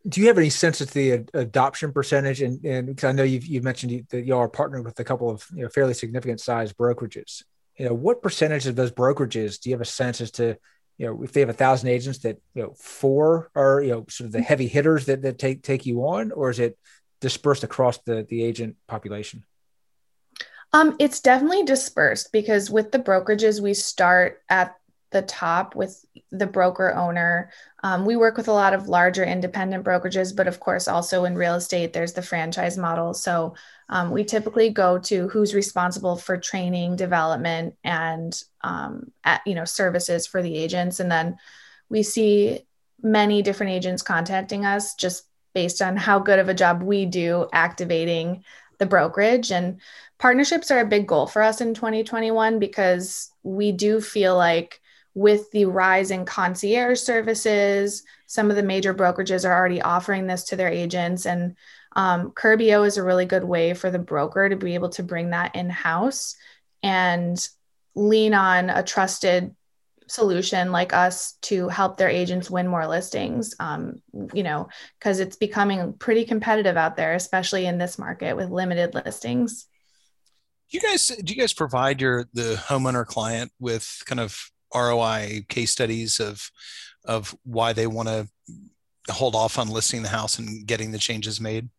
Do 0.07 0.19
you 0.19 0.27
have 0.27 0.37
any 0.37 0.49
sense 0.49 0.81
of 0.81 0.91
the 0.91 1.25
adoption 1.33 1.93
percentage? 1.93 2.41
And 2.41 2.63
and 2.65 2.87
because 2.87 3.03
I 3.03 3.11
know 3.11 3.23
you've, 3.23 3.45
you've 3.45 3.63
mentioned 3.63 4.07
that 4.09 4.25
y'all 4.25 4.39
are 4.39 4.49
partnered 4.49 4.85
with 4.85 4.99
a 4.99 5.03
couple 5.03 5.29
of 5.29 5.45
you 5.53 5.63
know, 5.63 5.69
fairly 5.69 5.93
significant 5.93 6.41
size 6.41 6.73
brokerages 6.73 7.43
you 7.81 7.87
know, 7.87 7.95
what 7.95 8.21
percentage 8.21 8.67
of 8.67 8.75
those 8.75 8.91
brokerages 8.91 9.59
do 9.59 9.69
you 9.69 9.73
have 9.73 9.81
a 9.81 9.85
sense 9.85 10.21
as 10.21 10.29
to, 10.29 10.55
you 10.99 11.07
know, 11.07 11.23
if 11.23 11.31
they 11.31 11.39
have 11.39 11.49
a 11.49 11.53
thousand 11.53 11.89
agents 11.89 12.19
that, 12.19 12.39
you 12.53 12.61
know, 12.61 12.75
four 12.77 13.49
are, 13.55 13.81
you 13.81 13.89
know, 13.89 14.05
sort 14.07 14.27
of 14.27 14.33
the 14.33 14.41
heavy 14.41 14.67
hitters 14.67 15.07
that, 15.07 15.23
that 15.23 15.39
take, 15.39 15.63
take 15.63 15.87
you 15.87 16.01
on, 16.01 16.31
or 16.31 16.51
is 16.51 16.59
it 16.59 16.77
dispersed 17.21 17.63
across 17.63 17.97
the, 17.99 18.23
the 18.29 18.43
agent 18.43 18.75
population? 18.87 19.43
Um, 20.73 20.95
it's 20.99 21.21
definitely 21.21 21.63
dispersed 21.63 22.31
because 22.31 22.69
with 22.69 22.91
the 22.91 22.99
brokerages, 22.99 23.59
we 23.59 23.73
start 23.73 24.43
at 24.47 24.75
the 25.11 25.21
top 25.21 25.75
with 25.75 26.05
the 26.31 26.47
broker 26.47 26.93
owner. 26.93 27.51
Um, 27.83 28.05
we 28.05 28.15
work 28.15 28.37
with 28.37 28.47
a 28.47 28.53
lot 28.53 28.73
of 28.73 28.87
larger 28.87 29.23
independent 29.23 29.83
brokerages, 29.83 30.35
but 30.35 30.47
of 30.47 30.59
course, 30.59 30.87
also 30.87 31.25
in 31.25 31.35
real 31.35 31.55
estate, 31.55 31.93
there's 31.93 32.13
the 32.13 32.21
franchise 32.21 32.77
model. 32.77 33.13
So 33.13 33.55
um, 33.89 34.11
we 34.11 34.23
typically 34.23 34.69
go 34.69 34.97
to 34.99 35.27
who's 35.27 35.53
responsible 35.53 36.15
for 36.15 36.37
training, 36.37 36.95
development, 36.95 37.75
and 37.83 38.41
um, 38.61 39.11
at, 39.23 39.41
you 39.45 39.55
know 39.55 39.65
services 39.65 40.25
for 40.25 40.41
the 40.41 40.55
agents, 40.55 40.99
and 40.99 41.11
then 41.11 41.37
we 41.89 42.03
see 42.03 42.61
many 43.03 43.41
different 43.41 43.73
agents 43.73 44.01
contacting 44.01 44.65
us 44.65 44.95
just 44.95 45.25
based 45.53 45.81
on 45.81 45.97
how 45.97 46.19
good 46.19 46.39
of 46.39 46.47
a 46.47 46.53
job 46.53 46.81
we 46.81 47.05
do 47.05 47.47
activating 47.51 48.43
the 48.77 48.85
brokerage 48.85 49.51
and 49.51 49.79
partnerships 50.17 50.71
are 50.71 50.79
a 50.79 50.85
big 50.85 51.07
goal 51.07 51.27
for 51.27 51.41
us 51.41 51.61
in 51.61 51.73
2021 51.73 52.57
because 52.57 53.31
we 53.43 53.71
do 53.71 53.99
feel 53.99 54.35
like 54.35 54.81
with 55.13 55.51
the 55.51 55.65
rise 55.65 56.11
in 56.11 56.25
concierge 56.25 56.99
services, 56.99 58.03
some 58.27 58.49
of 58.49 58.55
the 58.55 58.63
major 58.63 58.93
brokerages 58.93 59.47
are 59.47 59.53
already 59.53 59.81
offering 59.81 60.27
this 60.27 60.45
to 60.45 60.55
their 60.55 60.69
agents. 60.69 61.25
And 61.25 61.55
um, 61.95 62.31
Curbio 62.31 62.85
is 62.87 62.97
a 62.97 63.03
really 63.03 63.25
good 63.25 63.43
way 63.43 63.73
for 63.73 63.91
the 63.91 63.99
broker 63.99 64.47
to 64.47 64.55
be 64.55 64.75
able 64.75 64.89
to 64.89 65.03
bring 65.03 65.31
that 65.31 65.55
in 65.55 65.69
house 65.69 66.35
and 66.81 67.37
lean 67.95 68.33
on 68.33 68.69
a 68.69 68.83
trusted 68.83 69.55
solution 70.07 70.73
like 70.73 70.91
us 70.93 71.33
to 71.41 71.69
help 71.69 71.95
their 71.95 72.09
agents 72.09 72.51
win 72.51 72.67
more 72.67 72.85
listings 72.85 73.55
um, 73.61 74.01
you 74.33 74.43
know 74.43 74.67
because 74.99 75.21
it's 75.21 75.37
becoming 75.37 75.93
pretty 75.93 76.25
competitive 76.25 76.75
out 76.75 76.97
there 76.97 77.13
especially 77.13 77.65
in 77.65 77.77
this 77.77 77.97
market 77.97 78.35
with 78.35 78.49
limited 78.49 78.93
listings 78.93 79.67
do 80.69 80.77
you 80.77 80.81
guys 80.81 81.07
do 81.07 81.33
you 81.33 81.39
guys 81.39 81.53
provide 81.53 82.01
your 82.01 82.25
the 82.33 82.61
homeowner 82.67 83.05
client 83.05 83.53
with 83.57 84.03
kind 84.05 84.19
of 84.19 84.50
ROI 84.73 85.45
case 85.49 85.71
studies 85.71 86.19
of 86.19 86.51
of 87.05 87.35
why 87.43 87.73
they 87.73 87.87
want 87.87 88.07
to 88.07 88.27
hold 89.09 89.35
off 89.35 89.57
on 89.57 89.69
listing 89.69 90.03
the 90.03 90.09
house 90.09 90.39
and 90.39 90.65
getting 90.65 90.91
the 90.91 90.99
changes 90.99 91.41
made? 91.41 91.69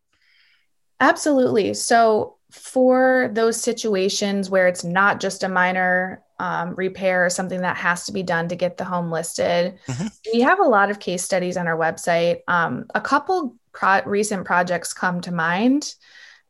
Absolutely. 0.99 1.73
So 1.73 2.37
for 2.51 3.29
those 3.33 3.59
situations 3.59 4.49
where 4.49 4.67
it's 4.67 4.83
not 4.83 5.19
just 5.19 5.43
a 5.43 5.49
minor 5.49 6.21
um, 6.39 6.75
repair 6.75 7.25
or 7.25 7.29
something 7.29 7.61
that 7.61 7.77
has 7.77 8.05
to 8.05 8.11
be 8.11 8.21
done 8.21 8.47
to 8.49 8.55
get 8.55 8.77
the 8.77 8.85
home 8.85 9.11
listed, 9.11 9.79
mm-hmm. 9.87 10.07
we 10.33 10.41
have 10.41 10.59
a 10.59 10.67
lot 10.67 10.91
of 10.91 10.99
case 10.99 11.23
studies 11.23 11.57
on 11.57 11.67
our 11.67 11.77
website. 11.77 12.41
Um, 12.47 12.85
a 12.93 13.01
couple 13.01 13.55
pro- 13.71 14.03
recent 14.05 14.45
projects 14.45 14.93
come 14.93 15.21
to 15.21 15.31
mind, 15.31 15.95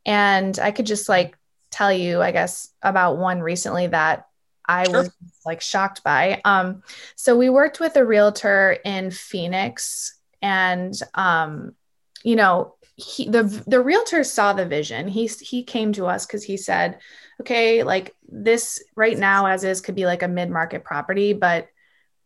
and 0.04 0.58
I 0.58 0.72
could 0.72 0.86
just 0.86 1.08
like 1.08 1.38
tell 1.70 1.92
you, 1.92 2.20
I 2.20 2.32
guess, 2.32 2.68
about 2.82 3.18
one 3.18 3.40
recently 3.40 3.86
that 3.86 4.26
I 4.66 4.84
sure. 4.84 4.92
was 4.94 5.10
like 5.44 5.60
shocked 5.60 6.02
by. 6.02 6.40
Um, 6.44 6.82
so 7.16 7.36
we 7.36 7.50
worked 7.50 7.80
with 7.80 7.96
a 7.96 8.04
realtor 8.04 8.78
in 8.84 9.10
Phoenix, 9.10 10.18
and 10.42 10.94
um, 11.14 11.74
you 12.22 12.36
know, 12.36 12.74
he 12.96 13.28
the 13.28 13.42
the 13.66 13.80
realtor 13.80 14.24
saw 14.24 14.52
the 14.52 14.66
vision. 14.66 15.08
He 15.08 15.26
he 15.26 15.64
came 15.64 15.92
to 15.94 16.06
us 16.06 16.26
because 16.26 16.44
he 16.44 16.56
said, 16.56 16.98
"Okay, 17.40 17.82
like 17.82 18.14
this 18.28 18.82
right 18.94 19.18
now 19.18 19.46
as 19.46 19.64
is 19.64 19.80
could 19.80 19.94
be 19.94 20.06
like 20.06 20.22
a 20.22 20.28
mid 20.28 20.50
market 20.50 20.84
property, 20.84 21.32
but 21.32 21.68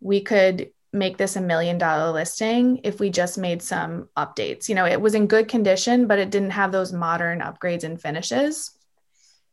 we 0.00 0.20
could." 0.20 0.70
make 0.90 1.18
this 1.18 1.36
a 1.36 1.40
million 1.40 1.76
dollar 1.76 2.12
listing 2.12 2.80
if 2.82 2.98
we 2.98 3.10
just 3.10 3.36
made 3.36 3.60
some 3.60 4.08
updates. 4.16 4.70
You 4.70 4.74
know, 4.74 4.86
it 4.86 4.98
was 4.98 5.14
in 5.14 5.26
good 5.26 5.46
condition, 5.46 6.06
but 6.06 6.18
it 6.18 6.30
didn't 6.30 6.52
have 6.52 6.72
those 6.72 6.94
modern 6.94 7.40
upgrades 7.40 7.84
and 7.84 8.00
finishes. 8.00 8.77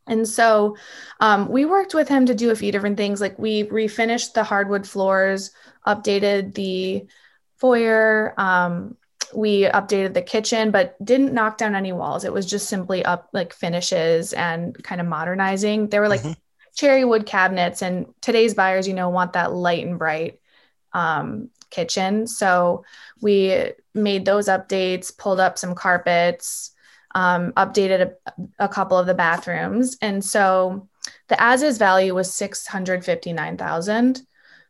And 0.06 0.26
so 0.26 0.76
um, 1.20 1.48
we 1.48 1.64
worked 1.64 1.94
with 1.94 2.08
him 2.08 2.26
to 2.26 2.34
do 2.34 2.50
a 2.50 2.56
few 2.56 2.70
different 2.70 2.96
things. 2.96 3.20
Like 3.20 3.38
we 3.38 3.64
refinished 3.64 4.34
the 4.34 4.44
hardwood 4.44 4.86
floors, 4.86 5.50
updated 5.86 6.54
the 6.54 7.06
foyer, 7.56 8.34
um, 8.38 8.96
we 9.34 9.62
updated 9.62 10.14
the 10.14 10.22
kitchen, 10.22 10.70
but 10.70 10.96
didn't 11.04 11.32
knock 11.32 11.58
down 11.58 11.74
any 11.74 11.92
walls. 11.92 12.24
It 12.24 12.32
was 12.32 12.46
just 12.46 12.68
simply 12.68 13.04
up 13.04 13.28
like 13.32 13.52
finishes 13.52 14.32
and 14.32 14.80
kind 14.84 15.00
of 15.00 15.06
modernizing. 15.06 15.88
They 15.88 15.98
were 15.98 16.08
like 16.08 16.20
mm-hmm. 16.20 16.32
cherry 16.76 17.04
wood 17.04 17.26
cabinets, 17.26 17.82
and 17.82 18.06
today's 18.20 18.54
buyers, 18.54 18.86
you 18.86 18.94
know, 18.94 19.08
want 19.08 19.32
that 19.32 19.52
light 19.52 19.84
and 19.84 19.98
bright 19.98 20.38
um, 20.92 21.50
kitchen. 21.70 22.26
So 22.28 22.84
we 23.20 23.72
made 23.94 24.24
those 24.24 24.46
updates, 24.46 25.16
pulled 25.16 25.40
up 25.40 25.58
some 25.58 25.74
carpets 25.74 26.72
um, 27.16 27.52
updated 27.52 28.02
a, 28.02 28.12
a, 28.58 28.68
couple 28.68 28.98
of 28.98 29.06
the 29.06 29.14
bathrooms. 29.14 29.96
And 30.02 30.22
so 30.22 30.86
the 31.28 31.42
as 31.42 31.62
is 31.62 31.78
value 31.78 32.14
was 32.14 32.34
659,000. 32.34 34.20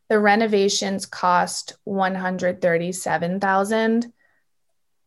The 0.09 0.21
renovations 0.21 1.07
cost 1.07 1.73
137,000. 1.83 4.13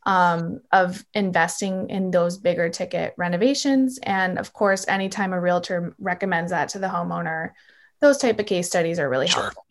um, 0.07 0.61
of 0.73 1.05
investing 1.15 1.91
in 1.91 2.13
those 2.13 2.39
bigger 2.39 2.69
ticket 2.69 3.13
renovations. 3.19 3.99
And 4.05 4.39
of 4.39 4.53
course, 4.53 4.87
anytime 4.89 5.33
a 5.33 5.41
realtor 5.41 5.95
recommends 5.99 6.53
that 6.53 6.71
to 6.71 6.79
the 6.79 6.87
homeowner, 6.87 7.51
those 8.01 8.19
type 8.19 8.39
of 8.39 8.47
case 8.47 8.69
studies 8.69 8.99
are 8.99 9.09
really 9.09 9.27
sure. 9.27 9.43
helpful. 9.43 9.65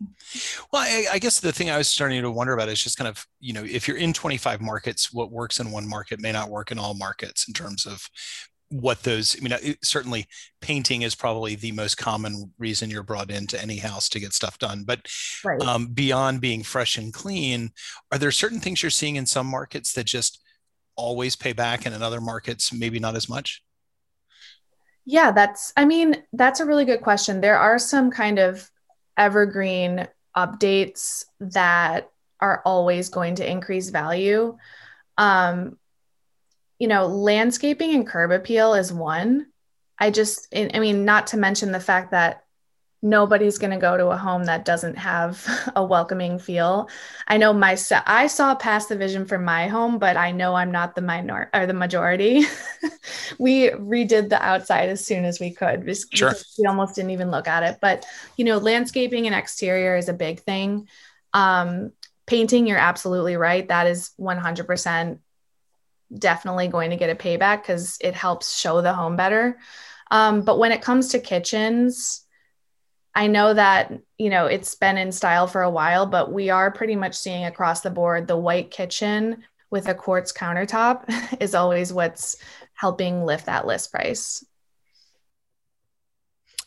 Well, 0.74 0.82
I, 0.82 1.06
I, 1.14 1.20
guess 1.20 1.40
the 1.40 1.54
thing 1.54 1.70
I 1.70 1.78
was 1.78 1.88
starting 1.88 2.22
to 2.22 2.32
wonder 2.32 2.54
about 2.54 2.70
is 2.70 2.84
just 2.84 2.98
kind 2.98 3.08
of, 3.08 3.26
you 3.40 3.54
know, 3.54 3.64
if 3.64 3.88
you're 3.88 3.98
in 3.98 4.14
25 4.14 4.62
markets, 4.62 5.14
what 5.14 5.32
works 5.32 5.60
in 5.60 5.72
one 5.72 5.88
market 5.88 6.20
may 6.20 6.32
not 6.32 6.50
work 6.50 6.72
in 6.72 6.80
all 6.80 6.96
markets 6.96 7.48
in 7.48 7.54
terms 7.54 7.86
of 7.86 8.10
what 8.70 9.04
those, 9.04 9.36
I 9.40 9.44
mean, 9.44 9.54
it, 9.62 9.78
certainly 9.84 10.28
painting 10.60 11.04
is 11.04 11.16
probably 11.16 11.56
the 11.56 11.72
most 11.72 11.98
common 11.98 12.52
reason 12.58 12.90
you're 12.90 13.04
brought 13.04 13.32
into 13.32 13.62
any 13.62 13.78
house 13.78 14.10
to 14.10 14.20
get 14.20 14.34
stuff 14.34 14.58
done. 14.58 14.84
But 14.84 15.08
right. 15.44 15.62
um, 15.62 15.88
beyond 15.88 16.42
being 16.42 16.64
fresh 16.64 16.98
and 16.98 17.14
clean, 17.14 17.72
are 18.12 18.18
there 18.18 18.32
certain 18.32 18.60
things 18.60 18.82
you're 18.82 18.90
seeing 18.90 19.18
in 19.18 19.26
some 19.26 19.48
markets 19.48 19.94
that 19.94 20.06
just 20.06 20.42
always 20.96 21.36
pay 21.36 21.54
back 21.54 21.86
and 21.86 21.94
in 21.94 22.02
other 22.02 22.22
markets, 22.22 22.74
maybe 22.74 23.00
not 23.00 23.16
as 23.16 23.30
much? 23.30 23.62
Yeah, 25.06 25.32
that's, 25.32 25.72
I 25.78 25.86
mean, 25.86 26.24
that's 26.34 26.60
a 26.60 26.66
really 26.66 26.86
good 26.86 27.02
question. 27.02 27.42
There 27.42 27.60
are 27.60 27.78
some 27.78 28.10
kind 28.10 28.40
of 28.40 28.70
evergreen 29.18 30.08
updates 30.36 31.26
that 31.40 32.10
are 32.40 32.62
always 32.66 33.10
going 33.10 33.36
to 33.36 33.50
increase 33.50 33.90
value. 33.90 34.58
Um, 35.18 35.78
you 36.80 36.88
know, 36.88 37.08
landscaping 37.08 37.94
and 37.94 38.08
curb 38.08 38.32
appeal 38.32 38.74
is 38.74 38.92
one. 38.92 39.48
I 39.98 40.12
just, 40.12 40.54
I 40.54 40.80
mean, 40.80 41.06
not 41.06 41.28
to 41.28 41.38
mention 41.38 41.72
the 41.72 41.80
fact 41.80 42.12
that 42.12 42.44
nobody's 43.02 43.60
going 43.60 43.72
to 43.72 43.78
go 43.78 43.96
to 43.96 44.08
a 44.08 44.18
home 44.18 44.46
that 44.46 44.66
doesn't 44.66 44.98
have 44.98 45.48
a 45.76 45.86
welcoming 45.86 46.40
feel. 46.40 46.90
I 47.28 47.38
know 47.38 47.54
my 47.54 47.78
I 48.06 48.28
saw 48.28 48.56
past 48.56 48.90
the 48.90 48.98
vision 48.98 49.26
for 49.26 49.38
my 49.38 49.68
home, 49.68 50.00
but 50.00 50.18
I 50.18 50.32
know 50.32 50.56
I'm 50.56 50.72
not 50.72 50.96
the 50.96 51.02
minor 51.02 51.50
or 51.54 51.66
the 51.66 51.74
majority. 51.74 52.44
we 53.40 53.70
redid 53.70 54.30
the 54.30 54.42
outside 54.42 54.90
as 54.90 55.06
soon 55.06 55.24
as 55.24 55.40
we 55.40 55.52
could. 55.52 55.86
Just, 55.86 56.16
sure. 56.16 56.34
We 56.58 56.66
almost 56.66 56.96
didn't 56.96 57.12
even 57.12 57.32
look 57.32 57.48
at 57.48 57.64
it, 57.64 57.78
but 57.80 58.06
you 58.38 58.44
know, 58.44 58.58
landscaping 58.58 59.28
and 59.28 59.36
exterior 59.36 59.96
is 59.96 60.10
a 60.10 60.14
big 60.14 60.42
thing. 60.42 60.90
Um, 61.34 61.92
painting, 62.26 62.66
you're 62.66 62.78
absolutely 62.78 63.38
right. 63.38 63.68
That 63.68 63.88
is 63.88 64.12
100% 64.20 65.20
definitely 66.14 66.68
going 66.68 66.92
to 66.92 66.98
get 66.98 67.10
a 67.10 67.16
payback 67.16 67.62
because 67.62 67.98
it 68.02 68.14
helps 68.14 68.58
show 68.58 68.82
the 68.82 68.94
home 68.94 69.16
better. 69.16 69.58
Um, 70.12 70.42
but 70.42 70.60
when 70.60 70.72
it 70.72 70.82
comes 70.82 71.10
to 71.10 71.20
kitchens, 71.20 72.26
I 73.14 73.28
know 73.28 73.54
that, 73.54 73.94
you 74.18 74.30
know, 74.30 74.46
it's 74.46 74.76
been 74.76 74.98
in 74.98 75.12
style 75.12 75.48
for 75.48 75.62
a 75.62 75.70
while, 75.70 76.06
but 76.06 76.32
we 76.32 76.50
are 76.50 76.70
pretty 76.70 76.96
much 76.96 77.16
seeing 77.16 77.46
across 77.46 77.82
the 77.82 77.90
board 77.90 78.28
the 78.28 78.38
white 78.38 78.72
kitchen 78.72 79.44
with 79.72 79.88
a 79.88 79.96
quartz 79.96 80.32
countertop 80.32 81.06
is 81.42 81.56
always 81.56 81.92
what's 81.92 82.36
helping 82.74 83.24
lift 83.24 83.46
that 83.46 83.66
list 83.66 83.92
price. 83.92 84.44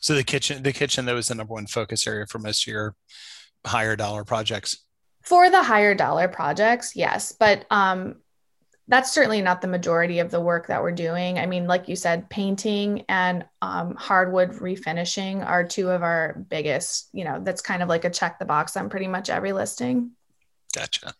So 0.00 0.14
the 0.14 0.24
kitchen, 0.24 0.62
the 0.62 0.72
kitchen 0.72 1.04
that 1.04 1.14
was 1.14 1.28
the 1.28 1.34
number 1.34 1.52
one 1.52 1.66
focus 1.66 2.06
area 2.06 2.26
for 2.26 2.38
most 2.38 2.66
of 2.66 2.72
your 2.72 2.94
higher 3.66 3.96
dollar 3.96 4.24
projects. 4.24 4.84
For 5.22 5.50
the 5.50 5.62
higher 5.62 5.94
dollar 5.94 6.28
projects, 6.28 6.96
yes. 6.96 7.32
But 7.38 7.66
um, 7.70 8.16
that's 8.88 9.12
certainly 9.12 9.42
not 9.42 9.60
the 9.60 9.68
majority 9.68 10.18
of 10.18 10.30
the 10.30 10.40
work 10.40 10.66
that 10.68 10.82
we're 10.82 10.92
doing. 10.92 11.38
I 11.38 11.44
mean, 11.44 11.66
like 11.66 11.88
you 11.88 11.96
said, 11.96 12.28
painting 12.30 13.04
and 13.08 13.44
um, 13.60 13.94
hardwood 13.94 14.52
refinishing 14.52 15.46
are 15.46 15.62
two 15.62 15.90
of 15.90 16.02
our 16.02 16.44
biggest, 16.48 17.10
you 17.12 17.24
know, 17.24 17.38
that's 17.42 17.60
kind 17.60 17.82
of 17.82 17.90
like 17.90 18.06
a 18.06 18.10
check 18.10 18.38
the 18.38 18.46
box 18.46 18.76
on 18.76 18.88
pretty 18.88 19.06
much 19.06 19.28
every 19.28 19.52
listing. 19.52 20.12
Gotcha. 20.74 21.12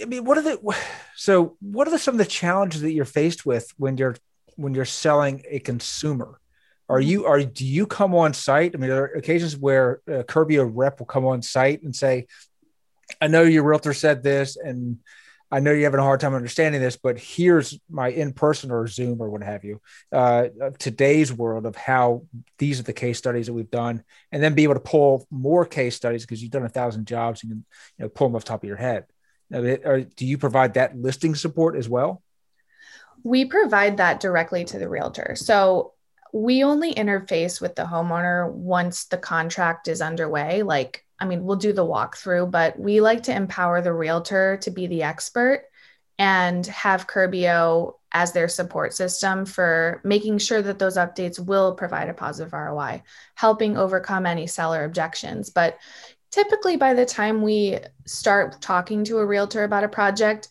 I 0.00 0.04
mean, 0.04 0.24
what 0.24 0.38
are 0.38 0.42
the, 0.42 0.76
so 1.16 1.56
what 1.60 1.88
are 1.88 1.90
the, 1.90 1.98
some 1.98 2.14
of 2.14 2.18
the 2.18 2.26
challenges 2.26 2.80
that 2.82 2.92
you're 2.92 3.04
faced 3.04 3.44
with 3.44 3.72
when 3.76 3.96
you're, 3.96 4.16
when 4.54 4.74
you're 4.74 4.84
selling 4.84 5.42
a 5.48 5.58
consumer? 5.58 6.40
Are 6.88 7.00
you, 7.00 7.26
are, 7.26 7.42
do 7.42 7.66
you 7.66 7.88
come 7.88 8.14
on 8.14 8.34
site? 8.34 8.72
I 8.74 8.78
mean, 8.78 8.90
there 8.90 9.02
are 9.02 9.18
occasions 9.18 9.56
where 9.56 10.00
a 10.06 10.22
Curbio 10.22 10.70
rep 10.72 11.00
will 11.00 11.06
come 11.06 11.26
on 11.26 11.42
site 11.42 11.82
and 11.82 11.94
say, 11.94 12.28
I 13.20 13.26
know 13.26 13.42
your 13.42 13.64
realtor 13.64 13.92
said 13.94 14.22
this 14.22 14.56
and 14.56 14.98
I 15.50 15.60
know 15.60 15.70
you're 15.70 15.84
having 15.84 16.00
a 16.00 16.04
hard 16.04 16.20
time 16.20 16.34
understanding 16.34 16.80
this, 16.80 16.96
but 16.96 17.18
here's 17.18 17.78
my 17.88 18.08
in 18.08 18.32
person 18.32 18.70
or 18.70 18.86
Zoom 18.88 19.20
or 19.20 19.30
what 19.30 19.42
have 19.42 19.64
you, 19.64 19.80
uh, 20.10 20.48
today's 20.78 21.32
world 21.32 21.66
of 21.66 21.76
how 21.76 22.24
these 22.58 22.80
are 22.80 22.84
the 22.84 22.92
case 22.92 23.18
studies 23.18 23.46
that 23.46 23.52
we've 23.52 23.70
done, 23.70 24.02
and 24.32 24.42
then 24.42 24.54
be 24.54 24.64
able 24.64 24.74
to 24.74 24.80
pull 24.80 25.26
more 25.30 25.64
case 25.64 25.94
studies 25.94 26.22
because 26.22 26.42
you've 26.42 26.50
done 26.50 26.64
a 26.64 26.68
thousand 26.68 27.06
jobs 27.06 27.42
and 27.42 27.50
you, 27.50 27.56
you 27.98 28.04
know 28.04 28.08
pull 28.08 28.28
them 28.28 28.34
off 28.34 28.44
the 28.44 28.48
top 28.48 28.62
of 28.62 28.68
your 28.68 28.76
head. 28.76 29.04
Now, 29.48 29.60
do 29.60 30.26
you 30.26 30.38
provide 30.38 30.74
that 30.74 30.96
listing 30.96 31.36
support 31.36 31.76
as 31.76 31.88
well? 31.88 32.22
We 33.22 33.44
provide 33.44 33.98
that 33.98 34.18
directly 34.18 34.64
to 34.64 34.78
the 34.78 34.88
realtor. 34.88 35.34
So 35.36 35.92
we 36.32 36.64
only 36.64 36.92
interface 36.92 37.60
with 37.60 37.76
the 37.76 37.84
homeowner 37.84 38.50
once 38.50 39.04
the 39.04 39.16
contract 39.16 39.86
is 39.86 40.02
underway, 40.02 40.62
like 40.62 41.05
I 41.18 41.26
mean, 41.26 41.44
we'll 41.44 41.56
do 41.56 41.72
the 41.72 41.84
walkthrough, 41.84 42.50
but 42.50 42.78
we 42.78 43.00
like 43.00 43.24
to 43.24 43.34
empower 43.34 43.80
the 43.80 43.92
realtor 43.92 44.58
to 44.62 44.70
be 44.70 44.86
the 44.86 45.02
expert 45.02 45.64
and 46.18 46.64
have 46.66 47.06
Curbio 47.06 47.94
as 48.12 48.32
their 48.32 48.48
support 48.48 48.94
system 48.94 49.44
for 49.44 50.00
making 50.04 50.38
sure 50.38 50.62
that 50.62 50.78
those 50.78 50.96
updates 50.96 51.38
will 51.38 51.74
provide 51.74 52.08
a 52.08 52.14
positive 52.14 52.52
ROI, 52.52 53.02
helping 53.34 53.76
overcome 53.76 54.24
any 54.24 54.46
seller 54.46 54.84
objections. 54.84 55.50
But 55.50 55.78
typically, 56.30 56.76
by 56.76 56.94
the 56.94 57.04
time 57.04 57.42
we 57.42 57.78
start 58.06 58.60
talking 58.62 59.04
to 59.04 59.18
a 59.18 59.26
realtor 59.26 59.64
about 59.64 59.84
a 59.84 59.88
project, 59.88 60.48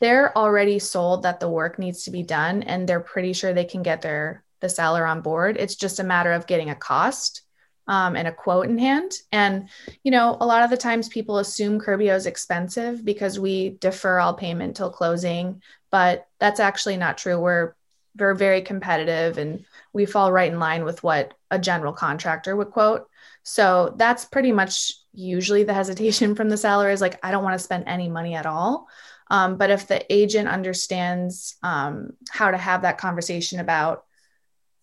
they're 0.00 0.36
already 0.36 0.78
sold 0.78 1.22
that 1.22 1.40
the 1.40 1.48
work 1.48 1.78
needs 1.78 2.04
to 2.04 2.10
be 2.10 2.22
done 2.22 2.62
and 2.64 2.88
they're 2.88 3.00
pretty 3.00 3.32
sure 3.32 3.52
they 3.52 3.64
can 3.64 3.82
get 3.82 4.02
their 4.02 4.44
the 4.60 4.68
seller 4.68 5.06
on 5.06 5.20
board. 5.20 5.56
It's 5.58 5.76
just 5.76 6.00
a 6.00 6.04
matter 6.04 6.32
of 6.32 6.46
getting 6.46 6.70
a 6.70 6.74
cost 6.74 7.42
um, 7.88 8.16
and 8.16 8.26
a 8.26 8.32
quote 8.32 8.66
in 8.66 8.78
hand. 8.78 9.12
And, 9.32 9.68
you 10.02 10.10
know, 10.10 10.36
a 10.40 10.46
lot 10.46 10.62
of 10.62 10.70
the 10.70 10.76
times 10.76 11.08
people 11.08 11.38
assume 11.38 11.80
Curbio 11.80 12.14
is 12.14 12.26
expensive 12.26 13.04
because 13.04 13.38
we 13.38 13.70
defer 13.80 14.18
all 14.18 14.34
payment 14.34 14.76
till 14.76 14.90
closing, 14.90 15.62
but 15.90 16.26
that's 16.38 16.60
actually 16.60 16.96
not 16.96 17.18
true. 17.18 17.40
We're 17.40 17.74
we're 18.18 18.34
very 18.34 18.62
competitive 18.62 19.36
and 19.36 19.64
we 19.92 20.06
fall 20.06 20.32
right 20.32 20.50
in 20.50 20.58
line 20.58 20.84
with 20.84 21.02
what 21.02 21.34
a 21.50 21.58
general 21.58 21.92
contractor 21.92 22.56
would 22.56 22.70
quote. 22.70 23.08
So 23.42 23.94
that's 23.96 24.24
pretty 24.24 24.52
much 24.52 24.94
usually 25.12 25.64
the 25.64 25.74
hesitation 25.82 26.34
from 26.34 26.48
the 26.48 26.56
seller 26.56 26.90
is 26.90 27.00
like, 27.00 27.18
I 27.22 27.30
don't 27.30 27.44
want 27.44 27.54
to 27.54 27.64
spend 27.64 27.84
any 27.86 28.08
money 28.08 28.34
at 28.34 28.46
all. 28.46 28.88
Um, 29.28 29.56
but 29.56 29.70
if 29.70 29.86
the 29.86 30.04
agent 30.12 30.48
understands 30.48 31.56
um, 31.62 32.12
how 32.30 32.50
to 32.50 32.56
have 32.56 32.82
that 32.82 32.98
conversation 32.98 33.60
about, 33.60 34.04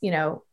you 0.01 0.11
know, 0.11 0.43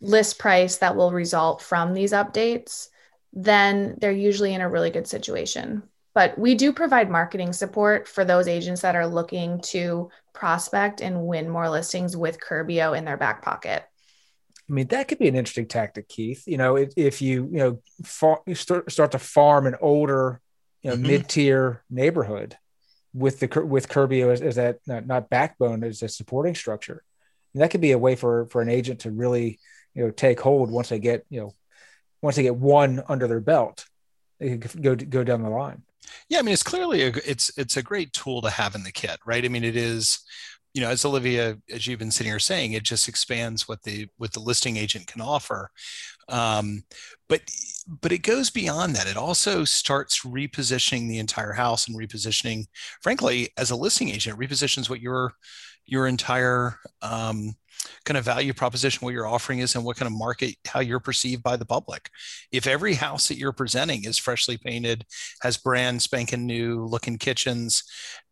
list 0.00 0.38
price 0.38 0.78
that 0.78 0.96
will 0.96 1.12
result 1.12 1.62
from 1.62 1.92
these 1.92 2.12
updates, 2.12 2.88
then 3.32 3.96
they're 4.00 4.12
usually 4.12 4.54
in 4.54 4.60
a 4.60 4.68
really 4.68 4.90
good 4.90 5.06
situation. 5.06 5.82
But 6.14 6.36
we 6.38 6.54
do 6.54 6.72
provide 6.72 7.10
marketing 7.10 7.52
support 7.52 8.08
for 8.08 8.24
those 8.24 8.48
agents 8.48 8.80
that 8.80 8.96
are 8.96 9.06
looking 9.06 9.60
to 9.66 10.10
prospect 10.32 11.00
and 11.00 11.26
win 11.26 11.48
more 11.48 11.70
listings 11.70 12.16
with 12.16 12.40
Curbio 12.40 12.96
in 12.96 13.04
their 13.04 13.16
back 13.16 13.42
pocket. 13.42 13.84
I 14.68 14.72
mean, 14.72 14.88
that 14.88 15.08
could 15.08 15.18
be 15.18 15.28
an 15.28 15.36
interesting 15.36 15.66
tactic, 15.66 16.08
Keith. 16.08 16.44
You 16.46 16.56
know, 16.56 16.76
if, 16.76 16.92
if 16.96 17.22
you, 17.22 17.48
you 17.52 17.58
know, 17.58 17.82
far, 18.04 18.40
you 18.46 18.54
start, 18.54 18.90
start 18.90 19.12
to 19.12 19.18
farm 19.18 19.66
an 19.66 19.76
older, 19.80 20.40
you 20.82 20.90
know, 20.90 20.96
mm-hmm. 20.96 21.06
mid-tier 21.06 21.84
neighborhood 21.90 22.56
with 23.12 23.40
the 23.40 23.64
with 23.64 23.88
Curbio 23.88 24.32
as, 24.32 24.40
as 24.40 24.56
that 24.56 24.78
not, 24.86 25.06
not 25.06 25.30
backbone 25.30 25.82
as 25.82 26.02
a 26.02 26.08
supporting 26.08 26.54
structure. 26.54 27.02
And 27.52 27.62
that 27.62 27.70
could 27.70 27.80
be 27.80 27.90
a 27.92 27.98
way 27.98 28.14
for 28.14 28.46
for 28.46 28.62
an 28.62 28.68
agent 28.68 29.00
to 29.00 29.10
really 29.10 29.58
you 30.00 30.06
know 30.06 30.10
take 30.12 30.40
hold 30.40 30.70
once 30.70 30.88
they 30.88 30.98
get 30.98 31.26
you 31.28 31.38
know 31.38 31.54
once 32.22 32.36
they 32.36 32.42
get 32.42 32.56
one 32.56 33.02
under 33.06 33.28
their 33.28 33.40
belt 33.40 33.84
they 34.38 34.56
can 34.56 34.80
go 34.80 34.94
go 34.94 35.22
down 35.22 35.42
the 35.42 35.50
line. 35.50 35.82
Yeah 36.30 36.38
i 36.38 36.42
mean 36.42 36.54
it's 36.54 36.62
clearly 36.62 37.02
a, 37.02 37.12
it's 37.26 37.50
it's 37.58 37.76
a 37.76 37.82
great 37.82 38.14
tool 38.14 38.40
to 38.40 38.48
have 38.48 38.74
in 38.74 38.82
the 38.82 38.92
kit 38.92 39.18
right? 39.26 39.44
I 39.44 39.48
mean 39.48 39.62
it 39.62 39.76
is 39.76 40.20
you 40.72 40.80
know 40.80 40.88
as 40.88 41.04
olivia 41.04 41.58
as 41.70 41.86
you've 41.86 41.98
been 41.98 42.10
sitting 42.10 42.32
here 42.32 42.38
saying 42.38 42.72
it 42.72 42.82
just 42.82 43.08
expands 43.08 43.68
what 43.68 43.82
the 43.82 44.08
what 44.16 44.32
the 44.32 44.40
listing 44.40 44.78
agent 44.78 45.06
can 45.06 45.20
offer. 45.20 45.70
Um, 46.30 46.84
but 47.28 47.42
but 47.86 48.12
it 48.12 48.22
goes 48.22 48.48
beyond 48.48 48.94
that. 48.94 49.06
It 49.06 49.18
also 49.18 49.64
starts 49.64 50.24
repositioning 50.24 51.08
the 51.08 51.18
entire 51.18 51.52
house 51.52 51.88
and 51.88 51.98
repositioning 51.98 52.68
frankly 53.02 53.50
as 53.58 53.70
a 53.70 53.76
listing 53.76 54.08
agent 54.08 54.38
repositions 54.38 54.88
what 54.88 55.02
your 55.02 55.34
your 55.84 56.06
entire 56.06 56.78
um, 57.02 57.54
kind 58.04 58.18
of 58.18 58.24
value 58.24 58.52
proposition 58.52 59.04
what 59.04 59.14
you're 59.14 59.26
offering 59.26 59.60
is 59.60 59.74
and 59.74 59.84
what 59.84 59.96
kind 59.96 60.06
of 60.06 60.16
market 60.16 60.54
how 60.66 60.80
you're 60.80 61.00
perceived 61.00 61.42
by 61.42 61.56
the 61.56 61.66
public. 61.66 62.10
If 62.52 62.66
every 62.66 62.94
house 62.94 63.28
that 63.28 63.38
you're 63.38 63.52
presenting 63.52 64.04
is 64.04 64.18
freshly 64.18 64.56
painted 64.56 65.04
has 65.42 65.56
brand 65.56 66.02
spanking 66.02 66.46
new 66.46 66.84
looking 66.84 67.18
kitchens 67.18 67.84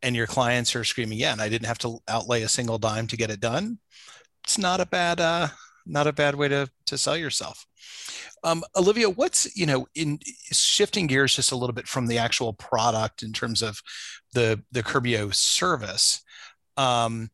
and 0.02 0.14
your 0.14 0.26
clients 0.26 0.76
are 0.76 0.84
screaming 0.84 1.18
yeah 1.18 1.32
and 1.32 1.40
i 1.40 1.48
didn't 1.48 1.66
have 1.66 1.78
to 1.78 1.98
outlay 2.08 2.42
a 2.42 2.48
single 2.48 2.78
dime 2.78 3.06
to 3.08 3.16
get 3.16 3.30
it 3.30 3.40
done 3.40 3.78
it's 4.44 4.58
not 4.58 4.80
a 4.80 4.87
bad 4.87 5.20
uh 5.20 5.48
not 5.88 6.06
a 6.06 6.12
bad 6.12 6.34
way 6.34 6.48
to 6.48 6.68
to 6.87 6.98
sell 6.98 7.16
yourself. 7.16 7.66
Um, 8.44 8.62
Olivia, 8.76 9.11
what's 9.11 9.56
you 9.56 9.66
know 9.66 9.87
in 9.94 10.18
shifting 10.52 11.06
gears 11.06 11.34
just 11.34 11.50
a 11.50 11.56
little 11.56 11.74
bit 11.74 11.88
from 11.88 12.06
the 12.06 12.18
actual 12.18 12.52
product 12.52 13.22
in 13.22 13.32
terms 13.32 13.62
of 13.62 13.80
the 14.34 14.62
the 14.70 14.82
Curbio 14.82 15.34
service, 15.34 16.22
Um, 16.76 17.30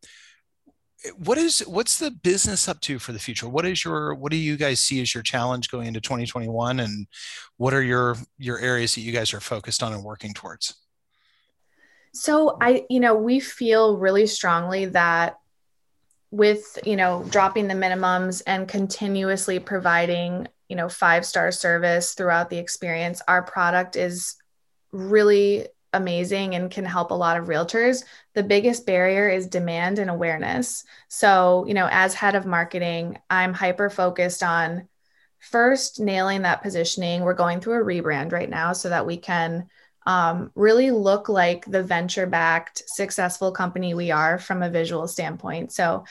what 1.16 1.38
is 1.38 1.60
what's 1.60 1.98
the 1.98 2.10
business 2.10 2.68
up 2.68 2.80
to 2.82 2.98
for 2.98 3.12
the 3.12 3.18
future? 3.18 3.48
What 3.48 3.66
is 3.66 3.84
your 3.84 4.14
what 4.14 4.32
do 4.32 4.38
you 4.38 4.56
guys 4.56 4.80
see 4.80 5.00
as 5.02 5.14
your 5.14 5.22
challenge 5.22 5.70
going 5.70 5.86
into 5.86 6.00
2021, 6.00 6.80
and 6.80 7.06
what 7.56 7.74
are 7.74 7.82
your 7.82 8.16
your 8.38 8.58
areas 8.58 8.94
that 8.94 9.02
you 9.02 9.12
guys 9.12 9.34
are 9.34 9.40
focused 9.40 9.82
on 9.82 9.92
and 9.92 10.02
working 10.02 10.32
towards? 10.32 10.74
So 12.12 12.56
I, 12.60 12.86
you 12.88 13.00
know, 13.00 13.16
we 13.16 13.40
feel 13.40 13.98
really 13.98 14.26
strongly 14.26 14.86
that 14.86 15.38
with 16.30 16.78
you 16.84 16.96
know 16.96 17.24
dropping 17.30 17.68
the 17.68 17.74
minimums 17.74 18.42
and 18.46 18.66
continuously 18.66 19.58
providing 19.58 20.48
you 20.68 20.74
know 20.74 20.88
five 20.88 21.24
star 21.24 21.52
service 21.52 22.14
throughout 22.14 22.50
the 22.50 22.58
experience 22.58 23.22
our 23.28 23.42
product 23.42 23.94
is 23.94 24.34
really 24.90 25.68
amazing 25.94 26.54
and 26.54 26.70
can 26.70 26.84
help 26.84 27.10
a 27.10 27.14
lot 27.14 27.36
of 27.36 27.46
realtors 27.46 28.04
the 28.34 28.42
biggest 28.42 28.86
barrier 28.86 29.28
is 29.28 29.46
demand 29.46 29.98
and 29.98 30.10
awareness 30.10 30.84
so 31.08 31.64
you 31.66 31.74
know 31.74 31.88
as 31.90 32.14
head 32.14 32.34
of 32.34 32.46
marketing 32.46 33.18
i'm 33.30 33.52
hyper 33.52 33.88
focused 33.88 34.42
on 34.42 34.88
first 35.38 36.00
nailing 36.00 36.42
that 36.42 36.62
positioning 36.62 37.22
we're 37.22 37.34
going 37.34 37.60
through 37.60 37.80
a 37.80 37.84
rebrand 37.84 38.32
right 38.32 38.50
now 38.50 38.72
so 38.72 38.88
that 38.88 39.06
we 39.06 39.16
can 39.16 39.66
um, 40.06 40.50
really 40.54 40.90
look 40.90 41.28
like 41.28 41.64
the 41.64 41.82
venture 41.82 42.26
backed 42.26 42.82
successful 42.86 43.52
company 43.52 43.94
we 43.94 44.10
are 44.10 44.38
from 44.38 44.62
a 44.62 44.70
visual 44.70 45.08
standpoint. 45.08 45.72
So, 45.72 46.04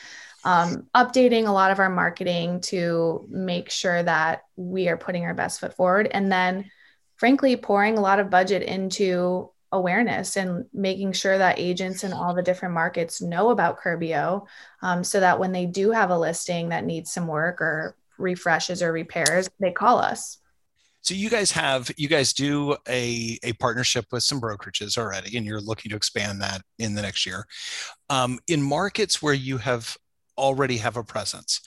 um, 0.44 0.88
updating 0.94 1.46
a 1.46 1.52
lot 1.52 1.70
of 1.70 1.78
our 1.78 1.88
marketing 1.88 2.60
to 2.62 3.26
make 3.30 3.70
sure 3.70 4.02
that 4.02 4.42
we 4.56 4.88
are 4.88 4.96
putting 4.98 5.24
our 5.24 5.32
best 5.32 5.58
foot 5.58 5.74
forward. 5.74 6.08
And 6.10 6.30
then, 6.30 6.70
frankly, 7.16 7.56
pouring 7.56 7.96
a 7.96 8.02
lot 8.02 8.18
of 8.18 8.28
budget 8.28 8.62
into 8.62 9.50
awareness 9.74 10.36
and 10.36 10.64
making 10.72 11.12
sure 11.12 11.36
that 11.36 11.58
agents 11.58 12.04
in 12.04 12.12
all 12.12 12.32
the 12.32 12.42
different 12.42 12.74
markets 12.74 13.20
know 13.20 13.50
about 13.50 13.80
Curbio 13.80 14.46
um, 14.82 15.02
so 15.02 15.20
that 15.20 15.38
when 15.38 15.52
they 15.52 15.66
do 15.66 15.90
have 15.90 16.10
a 16.10 16.18
listing 16.18 16.68
that 16.68 16.84
needs 16.84 17.12
some 17.12 17.26
work 17.26 17.60
or 17.60 17.96
refreshes 18.16 18.82
or 18.82 18.92
repairs, 18.92 19.48
they 19.58 19.72
call 19.72 19.98
us. 19.98 20.38
So 21.02 21.12
you 21.12 21.28
guys 21.28 21.50
have 21.50 21.90
you 21.98 22.08
guys 22.08 22.32
do 22.32 22.76
a 22.88 23.38
a 23.42 23.52
partnership 23.54 24.06
with 24.10 24.22
some 24.22 24.40
brokerages 24.40 24.96
already, 24.96 25.36
and 25.36 25.44
you're 25.44 25.60
looking 25.60 25.90
to 25.90 25.96
expand 25.96 26.40
that 26.40 26.62
in 26.78 26.94
the 26.94 27.02
next 27.02 27.26
year. 27.26 27.46
Um, 28.08 28.38
in 28.48 28.62
markets 28.62 29.20
where 29.20 29.34
you 29.34 29.58
have 29.58 29.98
already 30.38 30.78
have 30.78 30.96
a 30.96 31.04
presence, 31.04 31.60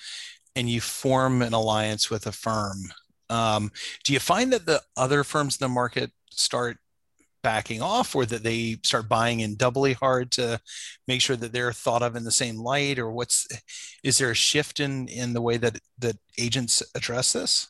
and 0.56 0.68
you 0.68 0.82
form 0.82 1.44
an 1.44 1.54
alliance 1.54 2.10
with 2.10 2.26
a 2.26 2.32
firm, 2.32 2.92
um, 3.30 3.72
do 4.04 4.14
you 4.14 4.20
find 4.20 4.52
that 4.54 4.66
the 4.66 4.82
other 4.96 5.24
firms 5.24 5.58
in 5.58 5.66
the 5.66 5.70
market 5.70 6.12
start 6.32 6.78
backing 7.44 7.82
off 7.82 8.16
or 8.16 8.26
that 8.26 8.44
they 8.44 8.78
start 8.84 9.08
buying 9.08 9.40
in 9.40 9.56
doubly 9.56 9.94
hard 9.94 10.32
to 10.32 10.60
make 11.08 11.22
sure 11.22 11.36
that 11.36 11.54
they're 11.54 11.72
thought 11.72 12.04
of 12.04 12.16
in 12.16 12.24
the 12.24 12.32
same 12.32 12.58
light 12.58 13.00
or 13.00 13.12
what's 13.12 13.48
is 14.04 14.18
there 14.18 14.32
a 14.32 14.36
shift 14.36 14.80
in 14.80 15.08
in 15.08 15.34
the 15.34 15.42
way 15.42 15.58
that 15.58 15.80
that 16.00 16.18
agents 16.38 16.84
address 16.96 17.34
this 17.34 17.70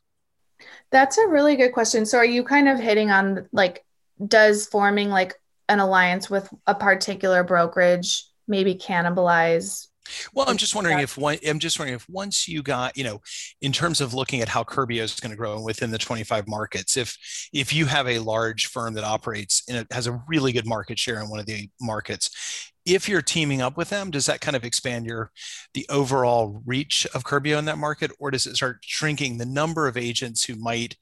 that's 0.92 1.18
a 1.18 1.28
really 1.28 1.56
good 1.56 1.74
question. 1.74 2.06
So 2.06 2.18
are 2.18 2.26
you 2.26 2.44
kind 2.44 2.70
of 2.70 2.80
hitting 2.80 3.12
on 3.12 3.48
like 3.52 3.84
does 4.26 4.68
forming 4.68 5.10
like 5.10 5.36
an 5.70 5.80
alliance 5.80 6.30
with 6.30 6.50
a 6.66 6.74
particular 6.74 7.44
brokerage 7.44 8.26
maybe 8.48 8.76
cannibalize 8.76 9.88
well, 10.34 10.50
I'm 10.50 10.58
just 10.58 10.76
wondering 10.76 11.00
if 11.00 11.18
one. 11.18 11.38
I'm 11.48 11.60
just 11.60 11.80
wondering 11.80 11.96
if 11.96 12.08
once 12.10 12.48
you 12.48 12.62
got, 12.62 12.98
you 12.98 13.04
know, 13.04 13.22
in 13.62 13.72
terms 13.72 14.02
of 14.02 14.14
looking 14.14 14.42
at 14.42 14.50
how 14.50 14.64
Curbio 14.64 15.02
is 15.04 15.20
going 15.20 15.32
to 15.32 15.38
grow 15.38 15.62
within 15.62 15.92
the 15.92 15.98
25 15.98 16.48
markets, 16.48 16.98
if 16.98 17.18
if 17.54 17.74
you 17.74 17.86
have 17.86 18.08
a 18.08 18.20
large 18.20 18.68
firm 18.68 18.94
that 18.96 19.04
operates 19.04 19.64
and 19.68 19.78
it 19.78 19.88
has 19.92 20.08
a 20.08 20.22
really 20.28 20.52
good 20.52 20.66
market 20.66 21.00
share 21.00 21.22
in 21.22 21.30
one 21.30 21.40
of 21.40 21.46
the 21.46 21.70
markets, 21.82 22.72
if 22.86 23.10
you're 23.10 23.22
teaming 23.22 23.62
up 23.62 23.76
with 23.76 23.90
them, 23.90 24.10
does 24.12 24.26
that 24.28 24.42
kind 24.42 24.56
of 24.56 24.64
expand 24.64 25.06
your 25.06 25.32
the 25.74 25.86
overall 25.90 26.62
reach 26.66 27.06
of 27.14 27.24
Curbio 27.24 27.60
in 27.60 27.66
that 27.66 27.78
market, 27.78 28.12
or 28.20 28.32
does 28.32 28.48
it 28.48 28.56
start 28.56 28.80
shrinking 28.82 29.38
the 29.38 29.46
number 29.46 29.88
of 29.88 29.98
agents 29.98 30.46
who 30.46 30.56
might 30.56 30.96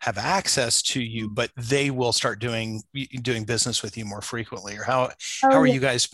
have 0.00 0.18
access 0.18 0.82
to 0.82 1.00
you, 1.02 1.28
but 1.28 1.50
they 1.56 1.90
will 1.90 2.12
start 2.12 2.38
doing 2.38 2.82
doing 3.22 3.44
business 3.44 3.82
with 3.82 3.96
you 3.96 4.04
more 4.04 4.20
frequently? 4.20 4.76
Or 4.76 4.84
how 4.84 5.04
oh, 5.04 5.10
how 5.42 5.58
are 5.58 5.66
yeah. 5.66 5.74
you 5.74 5.80
guys, 5.80 6.08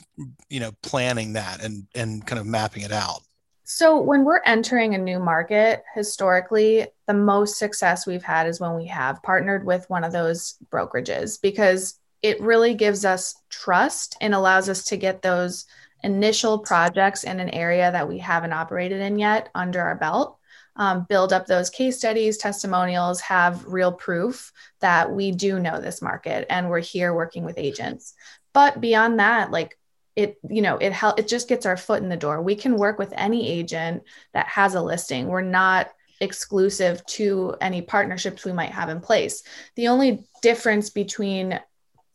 you 0.49 0.61
know, 0.61 0.73
planning 0.83 1.35
that 1.35 1.63
and 1.63 1.87
and 1.95 2.27
kind 2.27 2.39
of 2.39 2.47
mapping 2.47 2.83
it 2.83 2.93
out? 2.93 3.23
So 3.65 3.99
when 3.99 4.25
we're 4.25 4.43
entering 4.45 4.95
a 4.95 4.99
new 4.99 5.19
market, 5.19 5.83
historically, 5.95 6.87
the 7.07 7.15
most 7.15 7.59
success 7.59 8.07
we've 8.07 8.23
had 8.23 8.47
is 8.47 8.61
when 8.61 8.77
we 8.77 8.87
have 8.87 9.23
partnered 9.23 9.65
with 9.65 9.89
one 9.89 10.05
of 10.05 10.13
those 10.13 10.57
brokerages 10.71 11.41
because 11.41 11.99
it 12.23 12.41
really 12.41 12.75
gives 12.75 13.05
us 13.05 13.35
trust 13.49 14.17
and 14.21 14.35
allows 14.35 14.69
us 14.69 14.85
to 14.85 14.97
get 14.97 15.23
those 15.23 15.65
initial 16.03 16.59
projects 16.59 17.25
in 17.25 17.41
an 17.41 17.49
area 17.51 17.91
that 17.91 18.09
we 18.09 18.19
haven't 18.19 18.53
operated 18.53 19.01
in 19.01 19.19
yet 19.19 19.49
under 19.55 19.81
our 19.81 19.97
belt. 19.97 20.39
Um, 20.75 21.05
build 21.07 21.35
up 21.35 21.47
those 21.47 21.69
case 21.69 21.99
studies, 21.99 22.39
testimonials, 22.39 23.21
have 23.21 23.67
real 23.67 23.93
proof 23.93 24.53
that 24.81 25.13
we 25.13 25.31
do 25.31 25.59
know 25.59 25.81
this 25.81 26.01
market 26.01 26.47
and 26.49 26.71
we're 26.71 26.81
here 26.81 27.13
working 27.13 27.45
with 27.45 27.59
agents. 27.59 28.15
But 28.55 28.81
beyond 28.81 29.19
that, 29.19 29.51
like 29.51 29.79
it, 30.17 30.39
you 30.49 30.63
know, 30.63 30.77
it 30.79 30.93
help 30.93 31.19
it 31.19 31.29
just 31.29 31.49
gets 31.49 31.67
our 31.67 31.77
foot 31.77 32.03
in 32.03 32.09
the 32.09 32.17
door. 32.17 32.41
We 32.41 32.55
can 32.57 32.77
work 32.77 32.99
with 32.99 33.13
any 33.17 33.49
agent 33.49 34.03
that 34.33 34.47
has 34.49 34.75
a 34.75 34.83
listing. 34.83 35.29
We're 35.29 35.43
not 35.43 35.91
exclusive 36.21 37.05
to 37.07 37.57
any 37.61 37.83
partnerships 37.83 38.45
we 38.45 38.53
might 38.53 38.71
have 38.71 38.89
in 38.89 39.01
place. 39.01 39.43
The 39.75 39.89
only 39.89 40.25
difference 40.41 40.91
between 40.91 41.59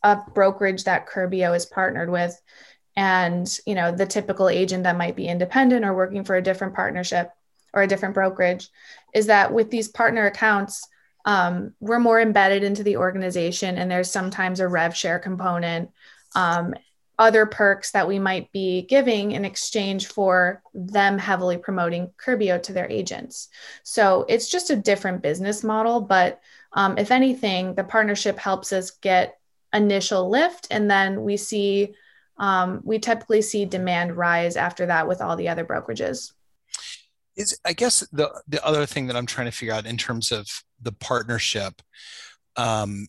a 0.04 0.18
brokerage 0.34 0.86
that 0.86 1.08
Curbio 1.08 1.56
is 1.56 1.66
partnered 1.66 2.10
with 2.10 2.40
and 2.96 3.60
you 3.66 3.76
know 3.76 3.92
the 3.92 4.06
typical 4.06 4.50
agent 4.50 4.84
that 4.84 4.98
might 4.98 5.16
be 5.16 5.28
independent 5.28 5.86
or 5.86 5.94
working 5.94 6.24
for 6.24 6.36
a 6.36 6.42
different 6.42 6.74
partnership 6.74 7.30
or 7.74 7.82
a 7.82 7.88
different 7.88 8.16
brokerage 8.16 8.70
is 9.14 9.28
that 9.28 9.54
with 9.54 9.70
these 9.70 9.88
partner 9.88 10.26
accounts 10.26 10.88
um, 11.26 11.74
we're 11.82 12.00
more 12.00 12.22
embedded 12.22 12.64
into 12.64 12.84
the 12.84 12.98
organization 12.98 13.78
and 13.78 13.92
there's 13.92 14.10
sometimes 14.10 14.60
a 14.60 14.68
rev 14.68 14.96
share 14.96 15.20
component 15.20 15.90
um, 16.36 16.74
other 17.20 17.46
perks 17.46 17.92
that 17.92 18.08
we 18.08 18.20
might 18.20 18.52
be 18.52 18.84
giving 18.84 19.32
in 19.32 19.44
exchange 19.44 20.08
for 20.08 20.62
them 20.74 21.18
heavily 21.18 21.58
promoting 21.58 22.12
Curbio 22.24 22.62
to 22.62 22.74
their 22.74 22.90
agents. 22.90 23.50
So 23.84 24.26
it's 24.30 24.50
just 24.50 24.70
a 24.70 24.76
different 24.76 25.24
business 25.24 25.64
model. 25.64 26.00
But 26.02 26.40
um, 26.74 26.98
if 26.98 27.10
anything, 27.10 27.74
the 27.74 27.84
partnership 27.84 28.38
helps 28.38 28.72
us 28.72 28.92
get 28.92 29.40
initial 29.74 30.30
lift 30.30 30.68
and 30.72 30.90
then 30.90 31.24
we 31.24 31.38
see 31.38 31.94
um, 32.40 32.82
we 32.84 33.00
typically 33.00 33.42
see 33.42 33.66
demand 33.66 34.16
rise 34.16 34.56
after 34.56 34.86
that 34.86 35.08
with 35.08 35.22
all 35.22 35.36
the 35.36 35.50
other 35.50 35.66
brokerages 35.66 36.34
is 37.38 37.58
i 37.66 37.72
guess 37.72 38.02
the 38.12 38.30
the 38.48 38.64
other 38.66 38.86
thing 38.86 39.08
that 39.08 39.16
i'm 39.16 39.26
trying 39.26 39.46
to 39.48 39.52
figure 39.52 39.74
out 39.74 39.86
in 39.86 39.98
terms 39.98 40.32
of 40.32 40.48
the 40.82 40.92
partnership 40.92 41.82
um, 42.56 43.08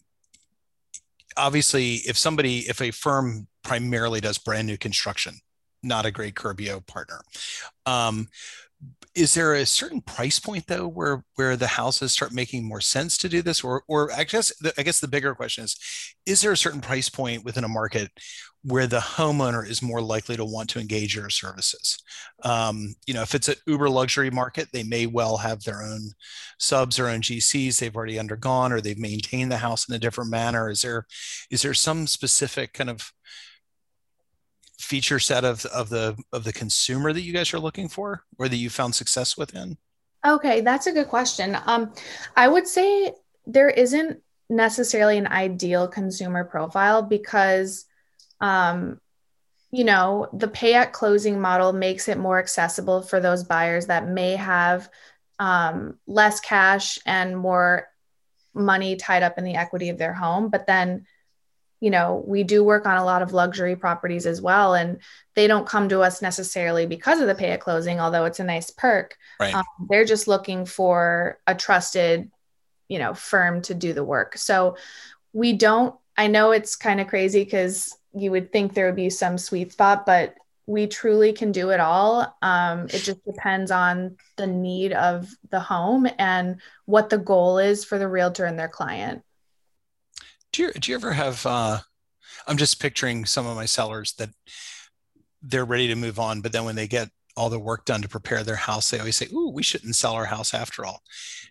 obviously 1.37 1.95
if 2.07 2.17
somebody 2.17 2.59
if 2.61 2.81
a 2.81 2.91
firm 2.91 3.49
primarily 3.65 4.21
does 4.21 4.39
brand 4.39 4.67
new 4.67 4.77
construction 4.77 5.35
not 5.83 6.07
a 6.07 6.11
great 6.11 6.35
curbio 6.35 6.85
partner 6.87 7.21
um, 7.87 8.29
is 9.19 9.35
there 9.35 9.55
a 9.55 9.67
certain 9.67 10.01
price 10.01 10.39
point 10.39 10.67
though 10.69 10.87
where 10.87 11.25
where 11.35 11.57
the 11.57 11.67
houses 11.67 12.13
start 12.13 12.33
making 12.33 12.65
more 12.65 12.81
sense 12.81 13.19
to 13.19 13.29
do 13.29 13.43
this? 13.43 13.65
Or 13.65 13.83
or 13.89 14.13
i 14.13 14.25
guess 14.25 14.55
the, 14.61 14.73
i 14.79 14.83
guess 14.83 15.01
the 15.01 15.09
bigger 15.09 15.35
question 15.35 15.65
is 15.65 15.77
is 16.25 16.41
there 16.41 16.53
a 16.53 16.57
certain 16.57 16.81
price 16.81 17.09
point 17.09 17.45
within 17.45 17.65
a 17.65 17.69
market 17.69 18.11
where 18.63 18.87
the 18.87 18.99
homeowner 18.99 19.69
is 19.69 19.83
more 19.83 20.01
likely 20.01 20.37
to 20.37 20.45
want 20.45 20.69
to 20.71 20.81
engage 20.81 21.17
your 21.17 21.31
services? 21.31 21.99
Um, 22.45 22.95
you 23.07 23.15
know 23.15 23.23
if 23.23 23.35
it's 23.35 23.49
an 23.49 23.57
uber 23.67 23.91
luxury 23.91 24.31
market 24.31 24.69
they 24.73 24.85
may 24.85 25.07
well 25.07 25.37
have 25.39 25.63
their 25.65 25.83
own 25.83 26.01
subs 26.59 26.97
their 26.97 27.09
own 27.09 27.21
gcs 27.21 27.79
they've 27.79 27.97
already 27.97 28.19
undergone 28.19 28.73
or 28.73 28.81
they've 28.81 28.99
maintained 28.99 29.51
the 29.51 29.59
house 29.59 29.89
in 29.89 29.95
a 29.95 29.99
different 29.99 30.31
manner. 30.31 30.71
Is 30.71 30.83
there 30.83 31.07
is 31.51 31.63
there 31.63 31.75
some 31.75 32.07
specific 32.07 32.73
kind 32.73 32.91
of 32.91 33.11
feature 34.79 35.19
set 35.19 35.45
of, 35.45 35.65
of 35.67 35.89
the 35.89 36.17
of 36.33 36.45
the 36.45 36.53
consumer 36.53 37.13
that 37.13 37.23
you 37.23 37.33
guys 37.33 37.53
are 37.53 37.59
looking 37.59 37.89
for 37.89 38.25
or 38.39 38.49
that 38.49 38.57
you 38.57 38.71
found 38.71 38.95
success 38.95 39.37
within? 39.37 39.77
Okay, 40.27 40.61
that's 40.61 40.87
a 40.87 40.93
good 40.93 41.09
question. 41.09 41.57
Um, 41.67 41.93
I 42.37 42.49
would 42.49 42.67
say 42.67 43.13
there 43.47 43.71
isn't 43.71 44.21
necessarily 44.49 45.19
an 45.19 45.27
ideal 45.27 45.89
consumer 45.89 46.45
profile 46.45 47.03
because 47.03 47.85
um, 48.41 49.01
you 49.71 49.85
know 49.85 50.29
the 50.33 50.49
pay 50.49 50.75
at 50.75 50.93
closing 50.93 51.41
model 51.41 51.73
makes 51.73 52.09
it 52.09 52.19
more 52.19 52.39
accessible 52.39 53.03
for 53.03 53.21
those 53.21 53.45
buyers 53.45 53.87
that 53.87 54.09
may 54.09 54.37
have 54.37 54.89
um, 55.39 55.99
less 56.07 56.41
cash 56.41 56.99
and 57.05 57.37
more 57.37 57.87
money 58.55 58.97
tied 58.97 59.23
up 59.23 59.39
in 59.39 59.45
the 59.45 59.55
equity 59.55 59.91
of 59.91 59.99
their 59.99 60.15
home 60.15 60.49
but 60.49 60.67
then 60.67 61.07
you 61.81 61.91
know, 61.91 62.23
we 62.27 62.43
do 62.43 62.65
work 62.65 62.87
on 62.87 62.97
a 62.97 63.05
lot 63.05 63.23
of 63.23 63.33
luxury 63.33 63.77
properties 63.77 64.27
as 64.27 64.43
well. 64.43 64.75
And 64.75 64.99
they 65.35 65.47
don't 65.47 65.67
come 65.67 65.89
to 65.91 66.01
us 66.01 66.21
necessarily 66.21 66.87
because 66.87 67.21
of 67.21 67.29
the 67.29 67.35
pay 67.35 67.51
at 67.51 67.61
closing, 67.61 68.01
although 68.01 68.25
it's 68.25 68.41
a 68.41 68.45
nice 68.45 68.71
perk. 68.71 69.17
Right. 69.39 69.55
Um, 69.55 69.65
they're 69.89 70.05
just 70.05 70.27
looking 70.27 70.67
for 70.67 71.39
a 71.47 71.55
trusted, 71.55 72.31
you 72.89 72.99
know, 72.99 73.15
firm 73.15 73.63
to 73.63 73.75
do 73.75 73.93
the 73.93 74.05
work. 74.05 74.37
So 74.37 74.77
we 75.33 75.53
don't, 75.53 75.95
I 76.17 76.27
know 76.27 76.51
it's 76.51 76.75
kind 76.75 77.01
of 77.01 77.07
crazy 77.07 77.45
because 77.45 77.97
you 78.13 78.33
would 78.33 78.51
think 78.51 78.75
there 78.75 78.87
would 78.87 78.97
be 78.97 79.11
some 79.11 79.39
sweet 79.39 79.73
spot, 79.73 80.05
but 80.05 80.35
we 80.67 80.87
truly 80.87 81.33
can 81.33 81.53
do 81.53 81.71
it 81.71 81.81
all. 81.81 82.37
Um, 82.43 82.87
it 82.87 82.99
just 82.99 83.25
depends 83.25 83.71
on 83.71 84.17
the 84.37 84.47
need 84.47 84.93
of 84.93 85.29
the 85.51 85.61
home 85.61 86.07
and 86.19 86.61
what 86.85 87.09
the 87.09 87.19
goal 87.19 87.59
is 87.59 87.85
for 87.85 87.99
the 87.99 88.09
realtor 88.09 88.45
and 88.45 88.59
their 88.59 88.69
client. 88.69 89.23
Do 90.59 90.65
you, 90.65 90.73
do 90.73 90.91
you 90.91 90.97
ever 90.97 91.13
have, 91.13 91.47
uh, 91.47 91.79
I'm 92.49 92.57
just 92.57 92.81
picturing 92.81 93.27
some 93.27 93.47
of 93.47 93.55
my 93.55 93.65
sellers 93.65 94.15
that 94.15 94.31
they're 95.41 95.65
ready 95.65 95.87
to 95.87 95.95
move 95.95 96.19
on, 96.19 96.41
but 96.41 96.51
then 96.51 96.65
when 96.65 96.75
they 96.75 96.89
get 96.89 97.11
all 97.39 97.49
the 97.49 97.59
work 97.59 97.85
done 97.85 98.03
to 98.03 98.09
prepare 98.09 98.43
their 98.43 98.57
house, 98.57 98.91
they 98.91 98.99
always 98.99 99.17
say, 99.17 99.29
"Ooh, 99.33 99.49
we 99.49 99.63
shouldn't 99.63 99.95
sell 99.95 100.13
our 100.15 100.25
house 100.25 100.53
after 100.53 100.85
all." 100.85 101.03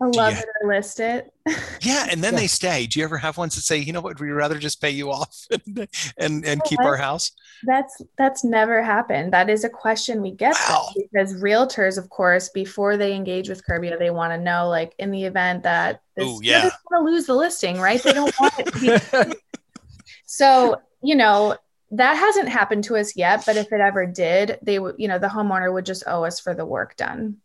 I 0.02 0.06
love 0.06 0.34
you, 0.34 0.39
it 0.39 0.45
or 0.62 0.76
list 0.76 1.00
it. 1.00 1.34
yeah, 1.82 2.08
and 2.12 2.23
then 2.23 2.34
yeah. 2.34 2.39
they 2.41 2.47
stay. 2.47 2.86
Do 2.86 3.00
you 3.00 3.06
ever 3.06 3.17
have 3.17 3.38
ones 3.38 3.56
that 3.56 3.62
say, 3.62 3.78
"You 3.78 3.93
know 3.93 4.02
what? 4.02 4.19
We'd 4.19 4.32
rather 4.32 4.60
just 4.60 4.82
pay 4.82 4.91
you 4.91 5.12
off 5.12 5.47
and 5.52 5.88
and, 6.17 6.45
and 6.45 6.63
keep 6.65 6.80
our 6.82 6.97
house"? 6.97 7.32
That's 7.63 8.02
that's 8.17 8.43
never 8.43 8.84
happened. 8.84 9.34
That 9.34 9.50
is 9.50 9.63
a 9.63 9.69
question 9.69 10.21
we 10.21 10.32
get 10.32 10.56
wow. 10.69 10.89
because 10.95 11.34
realtors, 11.36 11.97
of 11.97 12.10
course, 12.10 12.50
before 12.50 12.97
they 12.97 13.13
engage 13.13 13.50
with 13.50 13.65
Curbio, 13.65 13.97
they 13.97 14.12
want 14.12 14.34
to 14.34 14.38
know, 14.38 14.67
like, 14.67 14.93
in 15.00 15.12
the 15.12 15.23
event 15.23 15.63
that 15.63 16.02
this, 16.15 16.28
Ooh, 16.28 16.39
yeah, 16.43 16.69
want 16.91 17.08
to 17.08 17.12
lose 17.12 17.26
the 17.26 17.36
listing, 17.36 17.80
right? 17.80 18.04
They 18.04 18.13
don't 18.13 18.34
want 18.39 18.54
it 18.60 18.67
to 18.67 19.30
be. 19.30 19.36
so 20.26 20.82
you 21.02 21.15
know 21.15 21.56
that 21.91 22.15
hasn't 22.15 22.50
happened 22.50 22.84
to 22.84 22.97
us 22.97 23.15
yet 23.15 23.45
but 23.45 23.56
if 23.56 23.71
it 23.71 23.80
ever 23.80 24.06
did 24.06 24.60
they 24.62 24.78
would 24.80 24.95
you 24.97 25.08
know 25.08 25.19
the 25.19 25.28
homeowner 25.28 25.71
would 25.73 25.86
just 25.86 26.04
owe 26.08 26.23
us 26.23 26.39
for 26.39 26.54
the 26.54 26.65
work 26.65 26.95
done. 26.95 27.38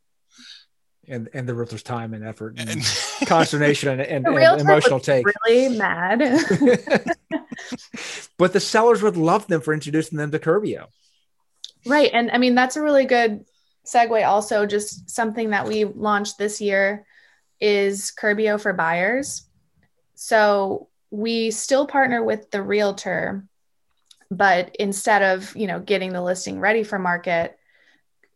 And 1.09 1.29
and 1.35 1.49
the 1.49 1.55
realtor's 1.55 1.83
time 1.83 2.15
and 2.15 2.25
effort 2.25 2.55
and, 2.59 2.71
and 2.71 2.83
consternation 3.27 3.89
and, 3.89 4.01
and, 4.01 4.27
and 4.27 4.61
emotional 4.61 5.01
take. 5.01 5.27
really 5.27 5.77
mad. 5.77 6.23
But 8.39 8.53
the 8.53 8.61
sellers 8.61 9.03
would 9.03 9.17
love 9.17 9.47
them 9.47 9.61
for 9.61 9.73
introducing 9.73 10.19
them 10.19 10.33
to 10.33 10.39
Curbio. 10.39 10.87
Right 11.87 12.11
and 12.13 12.31
i 12.31 12.39
mean 12.39 12.55
that's 12.55 12.77
a 12.77 12.83
really 12.83 13.05
good 13.05 13.45
segue 13.85 14.27
also 14.27 14.67
just 14.67 15.11
something 15.11 15.51
that 15.51 15.67
we 15.67 15.85
launched 15.85 16.39
this 16.39 16.61
year 16.61 17.05
is 17.61 18.13
Curbio 18.21 18.61
for 18.61 18.73
buyers. 18.73 19.45
So 20.15 20.89
we 21.11 21.51
still 21.51 21.87
partner 21.87 22.23
with 22.23 22.51
the 22.51 22.63
realtor 22.63 23.45
but 24.33 24.75
instead 24.77 25.23
of 25.23 25.55
you 25.55 25.67
know 25.67 25.79
getting 25.79 26.13
the 26.13 26.23
listing 26.23 26.59
ready 26.59 26.83
for 26.83 26.99
market 26.99 27.59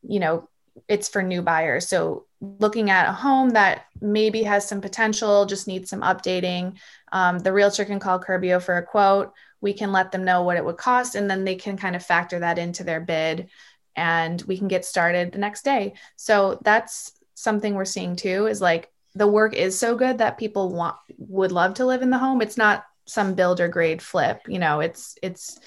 you 0.03 0.21
know 0.21 0.49
it's 0.89 1.09
for 1.09 1.23
new 1.23 1.41
buyers. 1.41 1.89
So 1.89 2.27
looking 2.41 2.91
at 2.91 3.09
a 3.09 3.13
home 3.13 3.51
that 3.51 3.87
maybe 4.03 4.43
has 4.43 4.69
some 4.69 4.83
potential 4.83 5.47
just 5.47 5.67
needs 5.67 5.89
some 5.89 6.03
updating 6.03 6.77
um, 7.13 7.39
the 7.39 7.53
realtor 7.53 7.87
can 7.87 7.99
call 7.99 8.21
Curbio 8.21 8.63
for 8.63 8.77
a 8.77 8.85
quote. 8.85 9.33
We 9.63 9.73
can 9.73 9.91
let 9.91 10.13
them 10.13 10.25
know 10.25 10.43
what 10.43 10.59
it 10.59 10.65
would 10.65 10.77
cost 10.77 11.15
and 11.15 11.31
then 11.31 11.45
they 11.45 11.55
can 11.55 11.79
kind 11.79 11.97
of 11.97 12.05
factor 12.05 12.41
that 12.41 12.59
into 12.59 12.85
their 12.85 13.01
bid 13.01 13.49
and 13.97 14.43
we 14.43 14.59
can 14.59 14.69
get 14.69 14.85
started 14.85 15.33
the 15.33 15.39
next 15.39 15.65
day. 15.65 15.95
So 16.17 16.59
that's 16.63 17.13
something 17.35 17.75
we're 17.75 17.87
seeing 17.87 18.17
too 18.17 18.47
is 18.47 18.61
like 18.61 18.91
the 19.15 19.27
work 19.27 19.55
is 19.55 19.79
so 19.79 19.97
good 19.97 20.19
that 20.19 20.37
people 20.37 20.75
want 20.75 20.97
would 21.17 21.53
love 21.53 21.75
to 21.75 21.87
live 21.87 22.03
in 22.03 22.11
the 22.11 22.19
home. 22.19 22.43
It's 22.43 22.59
not 22.59 22.85
some 23.07 23.35
builder 23.35 23.69
grade 23.69 24.03
flip 24.03 24.41
you 24.49 24.59
know 24.59 24.81
it's 24.81 25.17
it's 25.23 25.61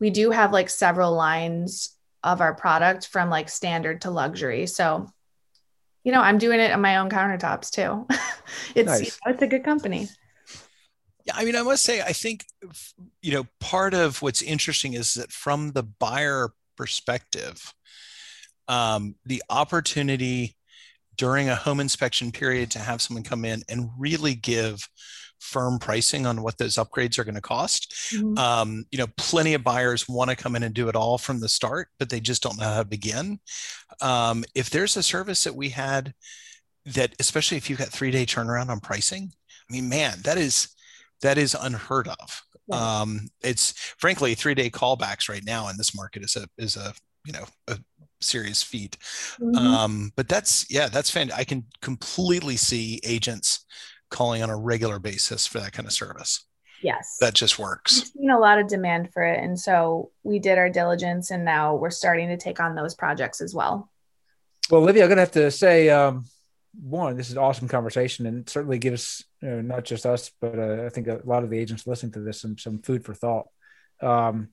we 0.00 0.10
do 0.10 0.30
have 0.30 0.52
like 0.52 0.68
several 0.68 1.12
lines 1.12 1.96
of 2.22 2.40
our 2.40 2.54
product 2.54 3.06
from 3.06 3.30
like 3.30 3.48
standard 3.48 4.02
to 4.02 4.10
luxury. 4.10 4.66
So, 4.66 5.08
you 6.04 6.12
know, 6.12 6.20
I'm 6.20 6.38
doing 6.38 6.60
it 6.60 6.72
on 6.72 6.80
my 6.80 6.96
own 6.98 7.08
countertops 7.08 7.70
too. 7.70 8.06
it's 8.74 8.86
nice. 8.86 9.00
you 9.00 9.06
know, 9.06 9.32
it's 9.32 9.42
a 9.42 9.46
good 9.46 9.64
company. 9.64 10.08
Yeah, 11.24 11.34
I 11.36 11.44
mean, 11.44 11.56
I 11.56 11.62
must 11.62 11.82
say, 11.82 12.00
I 12.00 12.12
think 12.12 12.46
you 13.22 13.32
know, 13.32 13.46
part 13.60 13.94
of 13.94 14.22
what's 14.22 14.42
interesting 14.42 14.94
is 14.94 15.14
that 15.14 15.32
from 15.32 15.72
the 15.72 15.82
buyer 15.82 16.50
perspective, 16.76 17.74
um, 18.68 19.16
the 19.24 19.42
opportunity 19.48 20.56
during 21.16 21.48
a 21.48 21.54
home 21.54 21.80
inspection 21.80 22.30
period 22.30 22.70
to 22.72 22.78
have 22.78 23.00
someone 23.00 23.24
come 23.24 23.44
in 23.44 23.62
and 23.68 23.90
really 23.98 24.34
give 24.34 24.88
firm 25.40 25.78
pricing 25.78 26.26
on 26.26 26.42
what 26.42 26.58
those 26.58 26.76
upgrades 26.76 27.18
are 27.18 27.24
going 27.24 27.34
to 27.34 27.40
cost. 27.40 27.92
Mm-hmm. 28.12 28.38
Um, 28.38 28.84
you 28.90 28.98
know, 28.98 29.06
plenty 29.16 29.54
of 29.54 29.64
buyers 29.64 30.08
want 30.08 30.30
to 30.30 30.36
come 30.36 30.56
in 30.56 30.62
and 30.62 30.74
do 30.74 30.88
it 30.88 30.96
all 30.96 31.18
from 31.18 31.40
the 31.40 31.48
start, 31.48 31.88
but 31.98 32.10
they 32.10 32.20
just 32.20 32.42
don't 32.42 32.58
know 32.58 32.64
how 32.64 32.82
to 32.82 32.88
begin. 32.88 33.38
Um, 34.00 34.44
if 34.54 34.70
there's 34.70 34.96
a 34.96 35.02
service 35.02 35.44
that 35.44 35.54
we 35.54 35.68
had 35.70 36.14
that, 36.86 37.14
especially 37.20 37.56
if 37.56 37.68
you've 37.68 37.78
got 37.78 37.88
three 37.88 38.10
day 38.10 38.26
turnaround 38.26 38.68
on 38.68 38.80
pricing, 38.80 39.32
I 39.68 39.72
mean, 39.72 39.88
man, 39.88 40.20
that 40.22 40.38
is 40.38 40.74
that 41.22 41.38
is 41.38 41.56
unheard 41.58 42.08
of. 42.08 42.42
Yeah. 42.68 43.00
Um, 43.00 43.28
it's 43.42 43.72
frankly 43.98 44.34
three 44.34 44.54
day 44.54 44.70
callbacks 44.70 45.28
right 45.28 45.44
now 45.44 45.68
in 45.68 45.76
this 45.76 45.94
market 45.94 46.22
is 46.22 46.36
a 46.36 46.46
is 46.58 46.76
a 46.76 46.92
you 47.24 47.32
know 47.32 47.44
a 47.68 47.78
serious 48.20 48.62
feat. 48.62 48.96
Mm-hmm. 49.40 49.56
Um, 49.56 50.12
but 50.16 50.28
that's 50.28 50.70
yeah, 50.70 50.88
that's 50.88 51.10
fan. 51.10 51.30
I 51.32 51.44
can 51.44 51.64
completely 51.80 52.56
see 52.56 53.00
agents 53.04 53.64
calling 54.10 54.42
on 54.42 54.50
a 54.50 54.56
regular 54.56 54.98
basis 54.98 55.46
for 55.46 55.60
that 55.60 55.72
kind 55.72 55.86
of 55.86 55.92
service. 55.92 56.44
Yes. 56.82 57.16
That 57.20 57.34
just 57.34 57.58
works. 57.58 58.00
We've 58.00 58.22
seen 58.22 58.30
a 58.30 58.38
lot 58.38 58.58
of 58.58 58.68
demand 58.68 59.12
for 59.12 59.22
it. 59.22 59.42
And 59.42 59.58
so 59.58 60.10
we 60.22 60.38
did 60.38 60.58
our 60.58 60.70
diligence 60.70 61.30
and 61.30 61.44
now 61.44 61.74
we're 61.74 61.90
starting 61.90 62.28
to 62.28 62.36
take 62.36 62.60
on 62.60 62.74
those 62.74 62.94
projects 62.94 63.40
as 63.40 63.54
well. 63.54 63.90
Well, 64.70 64.82
Olivia, 64.82 65.04
I'm 65.04 65.08
going 65.08 65.16
to 65.16 65.22
have 65.22 65.30
to 65.32 65.50
say, 65.50 65.88
um, 65.90 66.26
one, 66.80 67.16
this 67.16 67.28
is 67.28 67.32
an 67.32 67.38
awesome 67.38 67.68
conversation 67.68 68.26
and 68.26 68.48
certainly 68.48 68.78
gives 68.78 69.24
you 69.40 69.48
know, 69.48 69.60
not 69.62 69.84
just 69.84 70.04
us, 70.04 70.30
but 70.40 70.58
uh, 70.58 70.84
I 70.84 70.90
think 70.90 71.06
a 71.06 71.20
lot 71.24 71.44
of 71.44 71.50
the 71.50 71.58
agents 71.58 71.86
listening 71.86 72.12
to 72.12 72.20
this 72.20 72.40
some, 72.40 72.58
some 72.58 72.80
food 72.80 73.04
for 73.04 73.14
thought. 73.14 73.46
Um, 74.02 74.48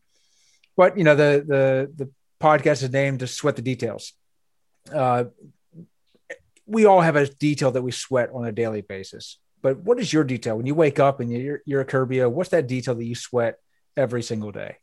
but 0.77 0.97
you 0.97 1.03
know, 1.03 1.15
the, 1.15 1.43
the, 1.45 2.05
the 2.05 2.11
podcast 2.41 2.83
is 2.83 2.91
named 2.91 3.19
to 3.19 3.27
sweat 3.27 3.55
the 3.55 3.61
details. 3.61 4.13
Uh, 4.91 5.25
we 6.65 6.85
all 6.85 7.01
have 7.01 7.15
a 7.15 7.27
detail 7.27 7.71
that 7.71 7.81
we 7.81 7.91
sweat 7.91 8.29
on 8.33 8.45
a 8.45 8.51
daily 8.51 8.81
basis. 8.81 9.37
But 9.61 9.79
what 9.79 9.99
is 9.99 10.11
your 10.11 10.23
detail 10.23 10.57
when 10.57 10.65
you 10.65 10.75
wake 10.75 10.99
up 10.99 11.19
and 11.19 11.31
you're 11.31 11.61
you're 11.65 11.81
a 11.81 11.85
Curbio? 11.85 12.29
What's 12.29 12.49
that 12.49 12.67
detail 12.67 12.95
that 12.95 13.05
you 13.05 13.15
sweat 13.15 13.59
every 13.95 14.21
single 14.21 14.51
day? 14.51 14.77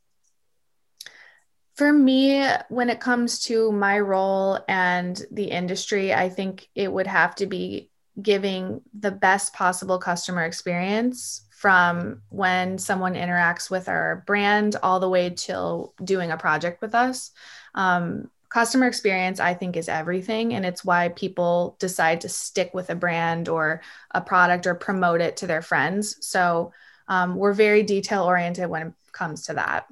For 1.74 1.92
me, 1.92 2.46
when 2.68 2.90
it 2.90 3.00
comes 3.00 3.40
to 3.44 3.72
my 3.72 4.00
role 4.00 4.58
and 4.68 5.20
the 5.30 5.44
industry, 5.44 6.12
I 6.12 6.28
think 6.28 6.68
it 6.74 6.92
would 6.92 7.06
have 7.06 7.34
to 7.36 7.46
be 7.46 7.90
giving 8.20 8.82
the 8.98 9.10
best 9.10 9.54
possible 9.54 9.98
customer 9.98 10.44
experience 10.44 11.46
from 11.50 12.22
when 12.30 12.78
someone 12.78 13.14
interacts 13.14 13.70
with 13.70 13.88
our 13.88 14.24
brand 14.26 14.76
all 14.82 15.00
the 15.00 15.08
way 15.08 15.30
till 15.30 15.94
doing 16.02 16.30
a 16.30 16.36
project 16.36 16.80
with 16.80 16.94
us. 16.94 17.30
Um, 17.74 18.30
customer 18.50 18.86
experience 18.86 19.40
i 19.40 19.54
think 19.54 19.76
is 19.76 19.88
everything 19.88 20.54
and 20.54 20.66
it's 20.66 20.84
why 20.84 21.08
people 21.08 21.76
decide 21.78 22.20
to 22.20 22.28
stick 22.28 22.74
with 22.74 22.90
a 22.90 22.94
brand 22.94 23.48
or 23.48 23.80
a 24.10 24.20
product 24.20 24.66
or 24.66 24.74
promote 24.74 25.20
it 25.20 25.36
to 25.38 25.46
their 25.46 25.62
friends. 25.62 26.16
So 26.26 26.72
um, 27.08 27.36
we're 27.36 27.52
very 27.52 27.82
detail 27.82 28.24
oriented 28.24 28.68
when 28.68 28.88
it 28.88 28.92
comes 29.12 29.46
to 29.46 29.54
that. 29.54 29.86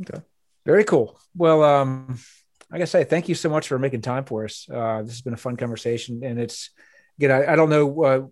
Okay. 0.00 0.22
Very 0.66 0.84
cool. 0.84 1.18
Well 1.36 1.62
um 1.62 2.18
like 2.70 2.82
i 2.82 2.84
say 2.84 3.02
thank 3.04 3.28
you 3.28 3.34
so 3.34 3.48
much 3.48 3.68
for 3.68 3.78
making 3.78 4.02
time 4.02 4.24
for 4.24 4.44
us. 4.44 4.68
Uh, 4.72 5.02
this 5.02 5.12
has 5.12 5.22
been 5.22 5.34
a 5.34 5.38
fun 5.38 5.56
conversation 5.56 6.22
and 6.22 6.38
it's 6.38 6.70
again 7.18 7.30
i, 7.30 7.52
I 7.52 7.56
don't 7.56 7.70
know 7.70 8.04
uh, 8.04 8.26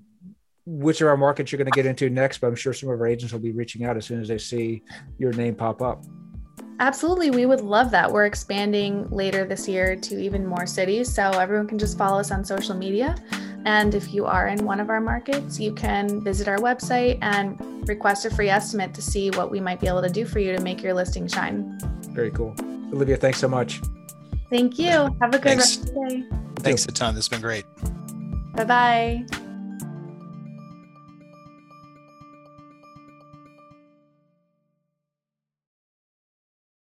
which 0.66 1.00
of 1.00 1.08
our 1.08 1.16
markets 1.16 1.52
you're 1.52 1.58
going 1.58 1.70
to 1.70 1.76
get 1.76 1.86
into 1.86 2.10
next 2.10 2.38
but 2.38 2.48
i'm 2.48 2.56
sure 2.56 2.72
some 2.72 2.90
of 2.90 3.00
our 3.00 3.06
agents 3.06 3.32
will 3.32 3.40
be 3.40 3.52
reaching 3.52 3.84
out 3.84 3.96
as 3.96 4.04
soon 4.04 4.20
as 4.20 4.28
they 4.28 4.38
see 4.38 4.82
your 5.18 5.32
name 5.32 5.54
pop 5.54 5.80
up 5.80 6.04
Absolutely. 6.78 7.30
We 7.30 7.46
would 7.46 7.62
love 7.62 7.90
that. 7.92 8.10
We're 8.10 8.26
expanding 8.26 9.08
later 9.10 9.44
this 9.44 9.66
year 9.68 9.96
to 9.96 10.18
even 10.20 10.46
more 10.46 10.66
cities. 10.66 11.12
So 11.12 11.30
everyone 11.30 11.66
can 11.66 11.78
just 11.78 11.96
follow 11.96 12.18
us 12.18 12.30
on 12.30 12.44
social 12.44 12.74
media. 12.74 13.16
And 13.64 13.94
if 13.94 14.12
you 14.14 14.26
are 14.26 14.48
in 14.48 14.64
one 14.64 14.78
of 14.78 14.90
our 14.90 15.00
markets, 15.00 15.58
you 15.58 15.72
can 15.72 16.22
visit 16.22 16.48
our 16.48 16.58
website 16.58 17.18
and 17.22 17.88
request 17.88 18.24
a 18.24 18.30
free 18.30 18.48
estimate 18.48 18.94
to 18.94 19.02
see 19.02 19.30
what 19.30 19.50
we 19.50 19.58
might 19.58 19.80
be 19.80 19.88
able 19.88 20.02
to 20.02 20.10
do 20.10 20.24
for 20.24 20.38
you 20.38 20.54
to 20.54 20.62
make 20.62 20.82
your 20.82 20.94
listing 20.94 21.26
shine. 21.26 21.78
Very 22.10 22.30
cool. 22.30 22.54
Olivia, 22.92 23.16
thanks 23.16 23.38
so 23.38 23.48
much. 23.48 23.80
Thank 24.50 24.78
you. 24.78 24.86
Have 25.20 25.30
a 25.34 25.38
good 25.38 25.42
thanks. 25.42 25.78
rest 25.78 25.88
of 25.88 25.94
the 25.94 26.08
day. 26.08 26.24
Thanks 26.60 26.84
a 26.84 26.92
ton. 26.92 27.14
This 27.14 27.24
has 27.24 27.28
been 27.28 27.40
great. 27.40 27.64
Bye 28.54 28.64
bye. 28.64 29.45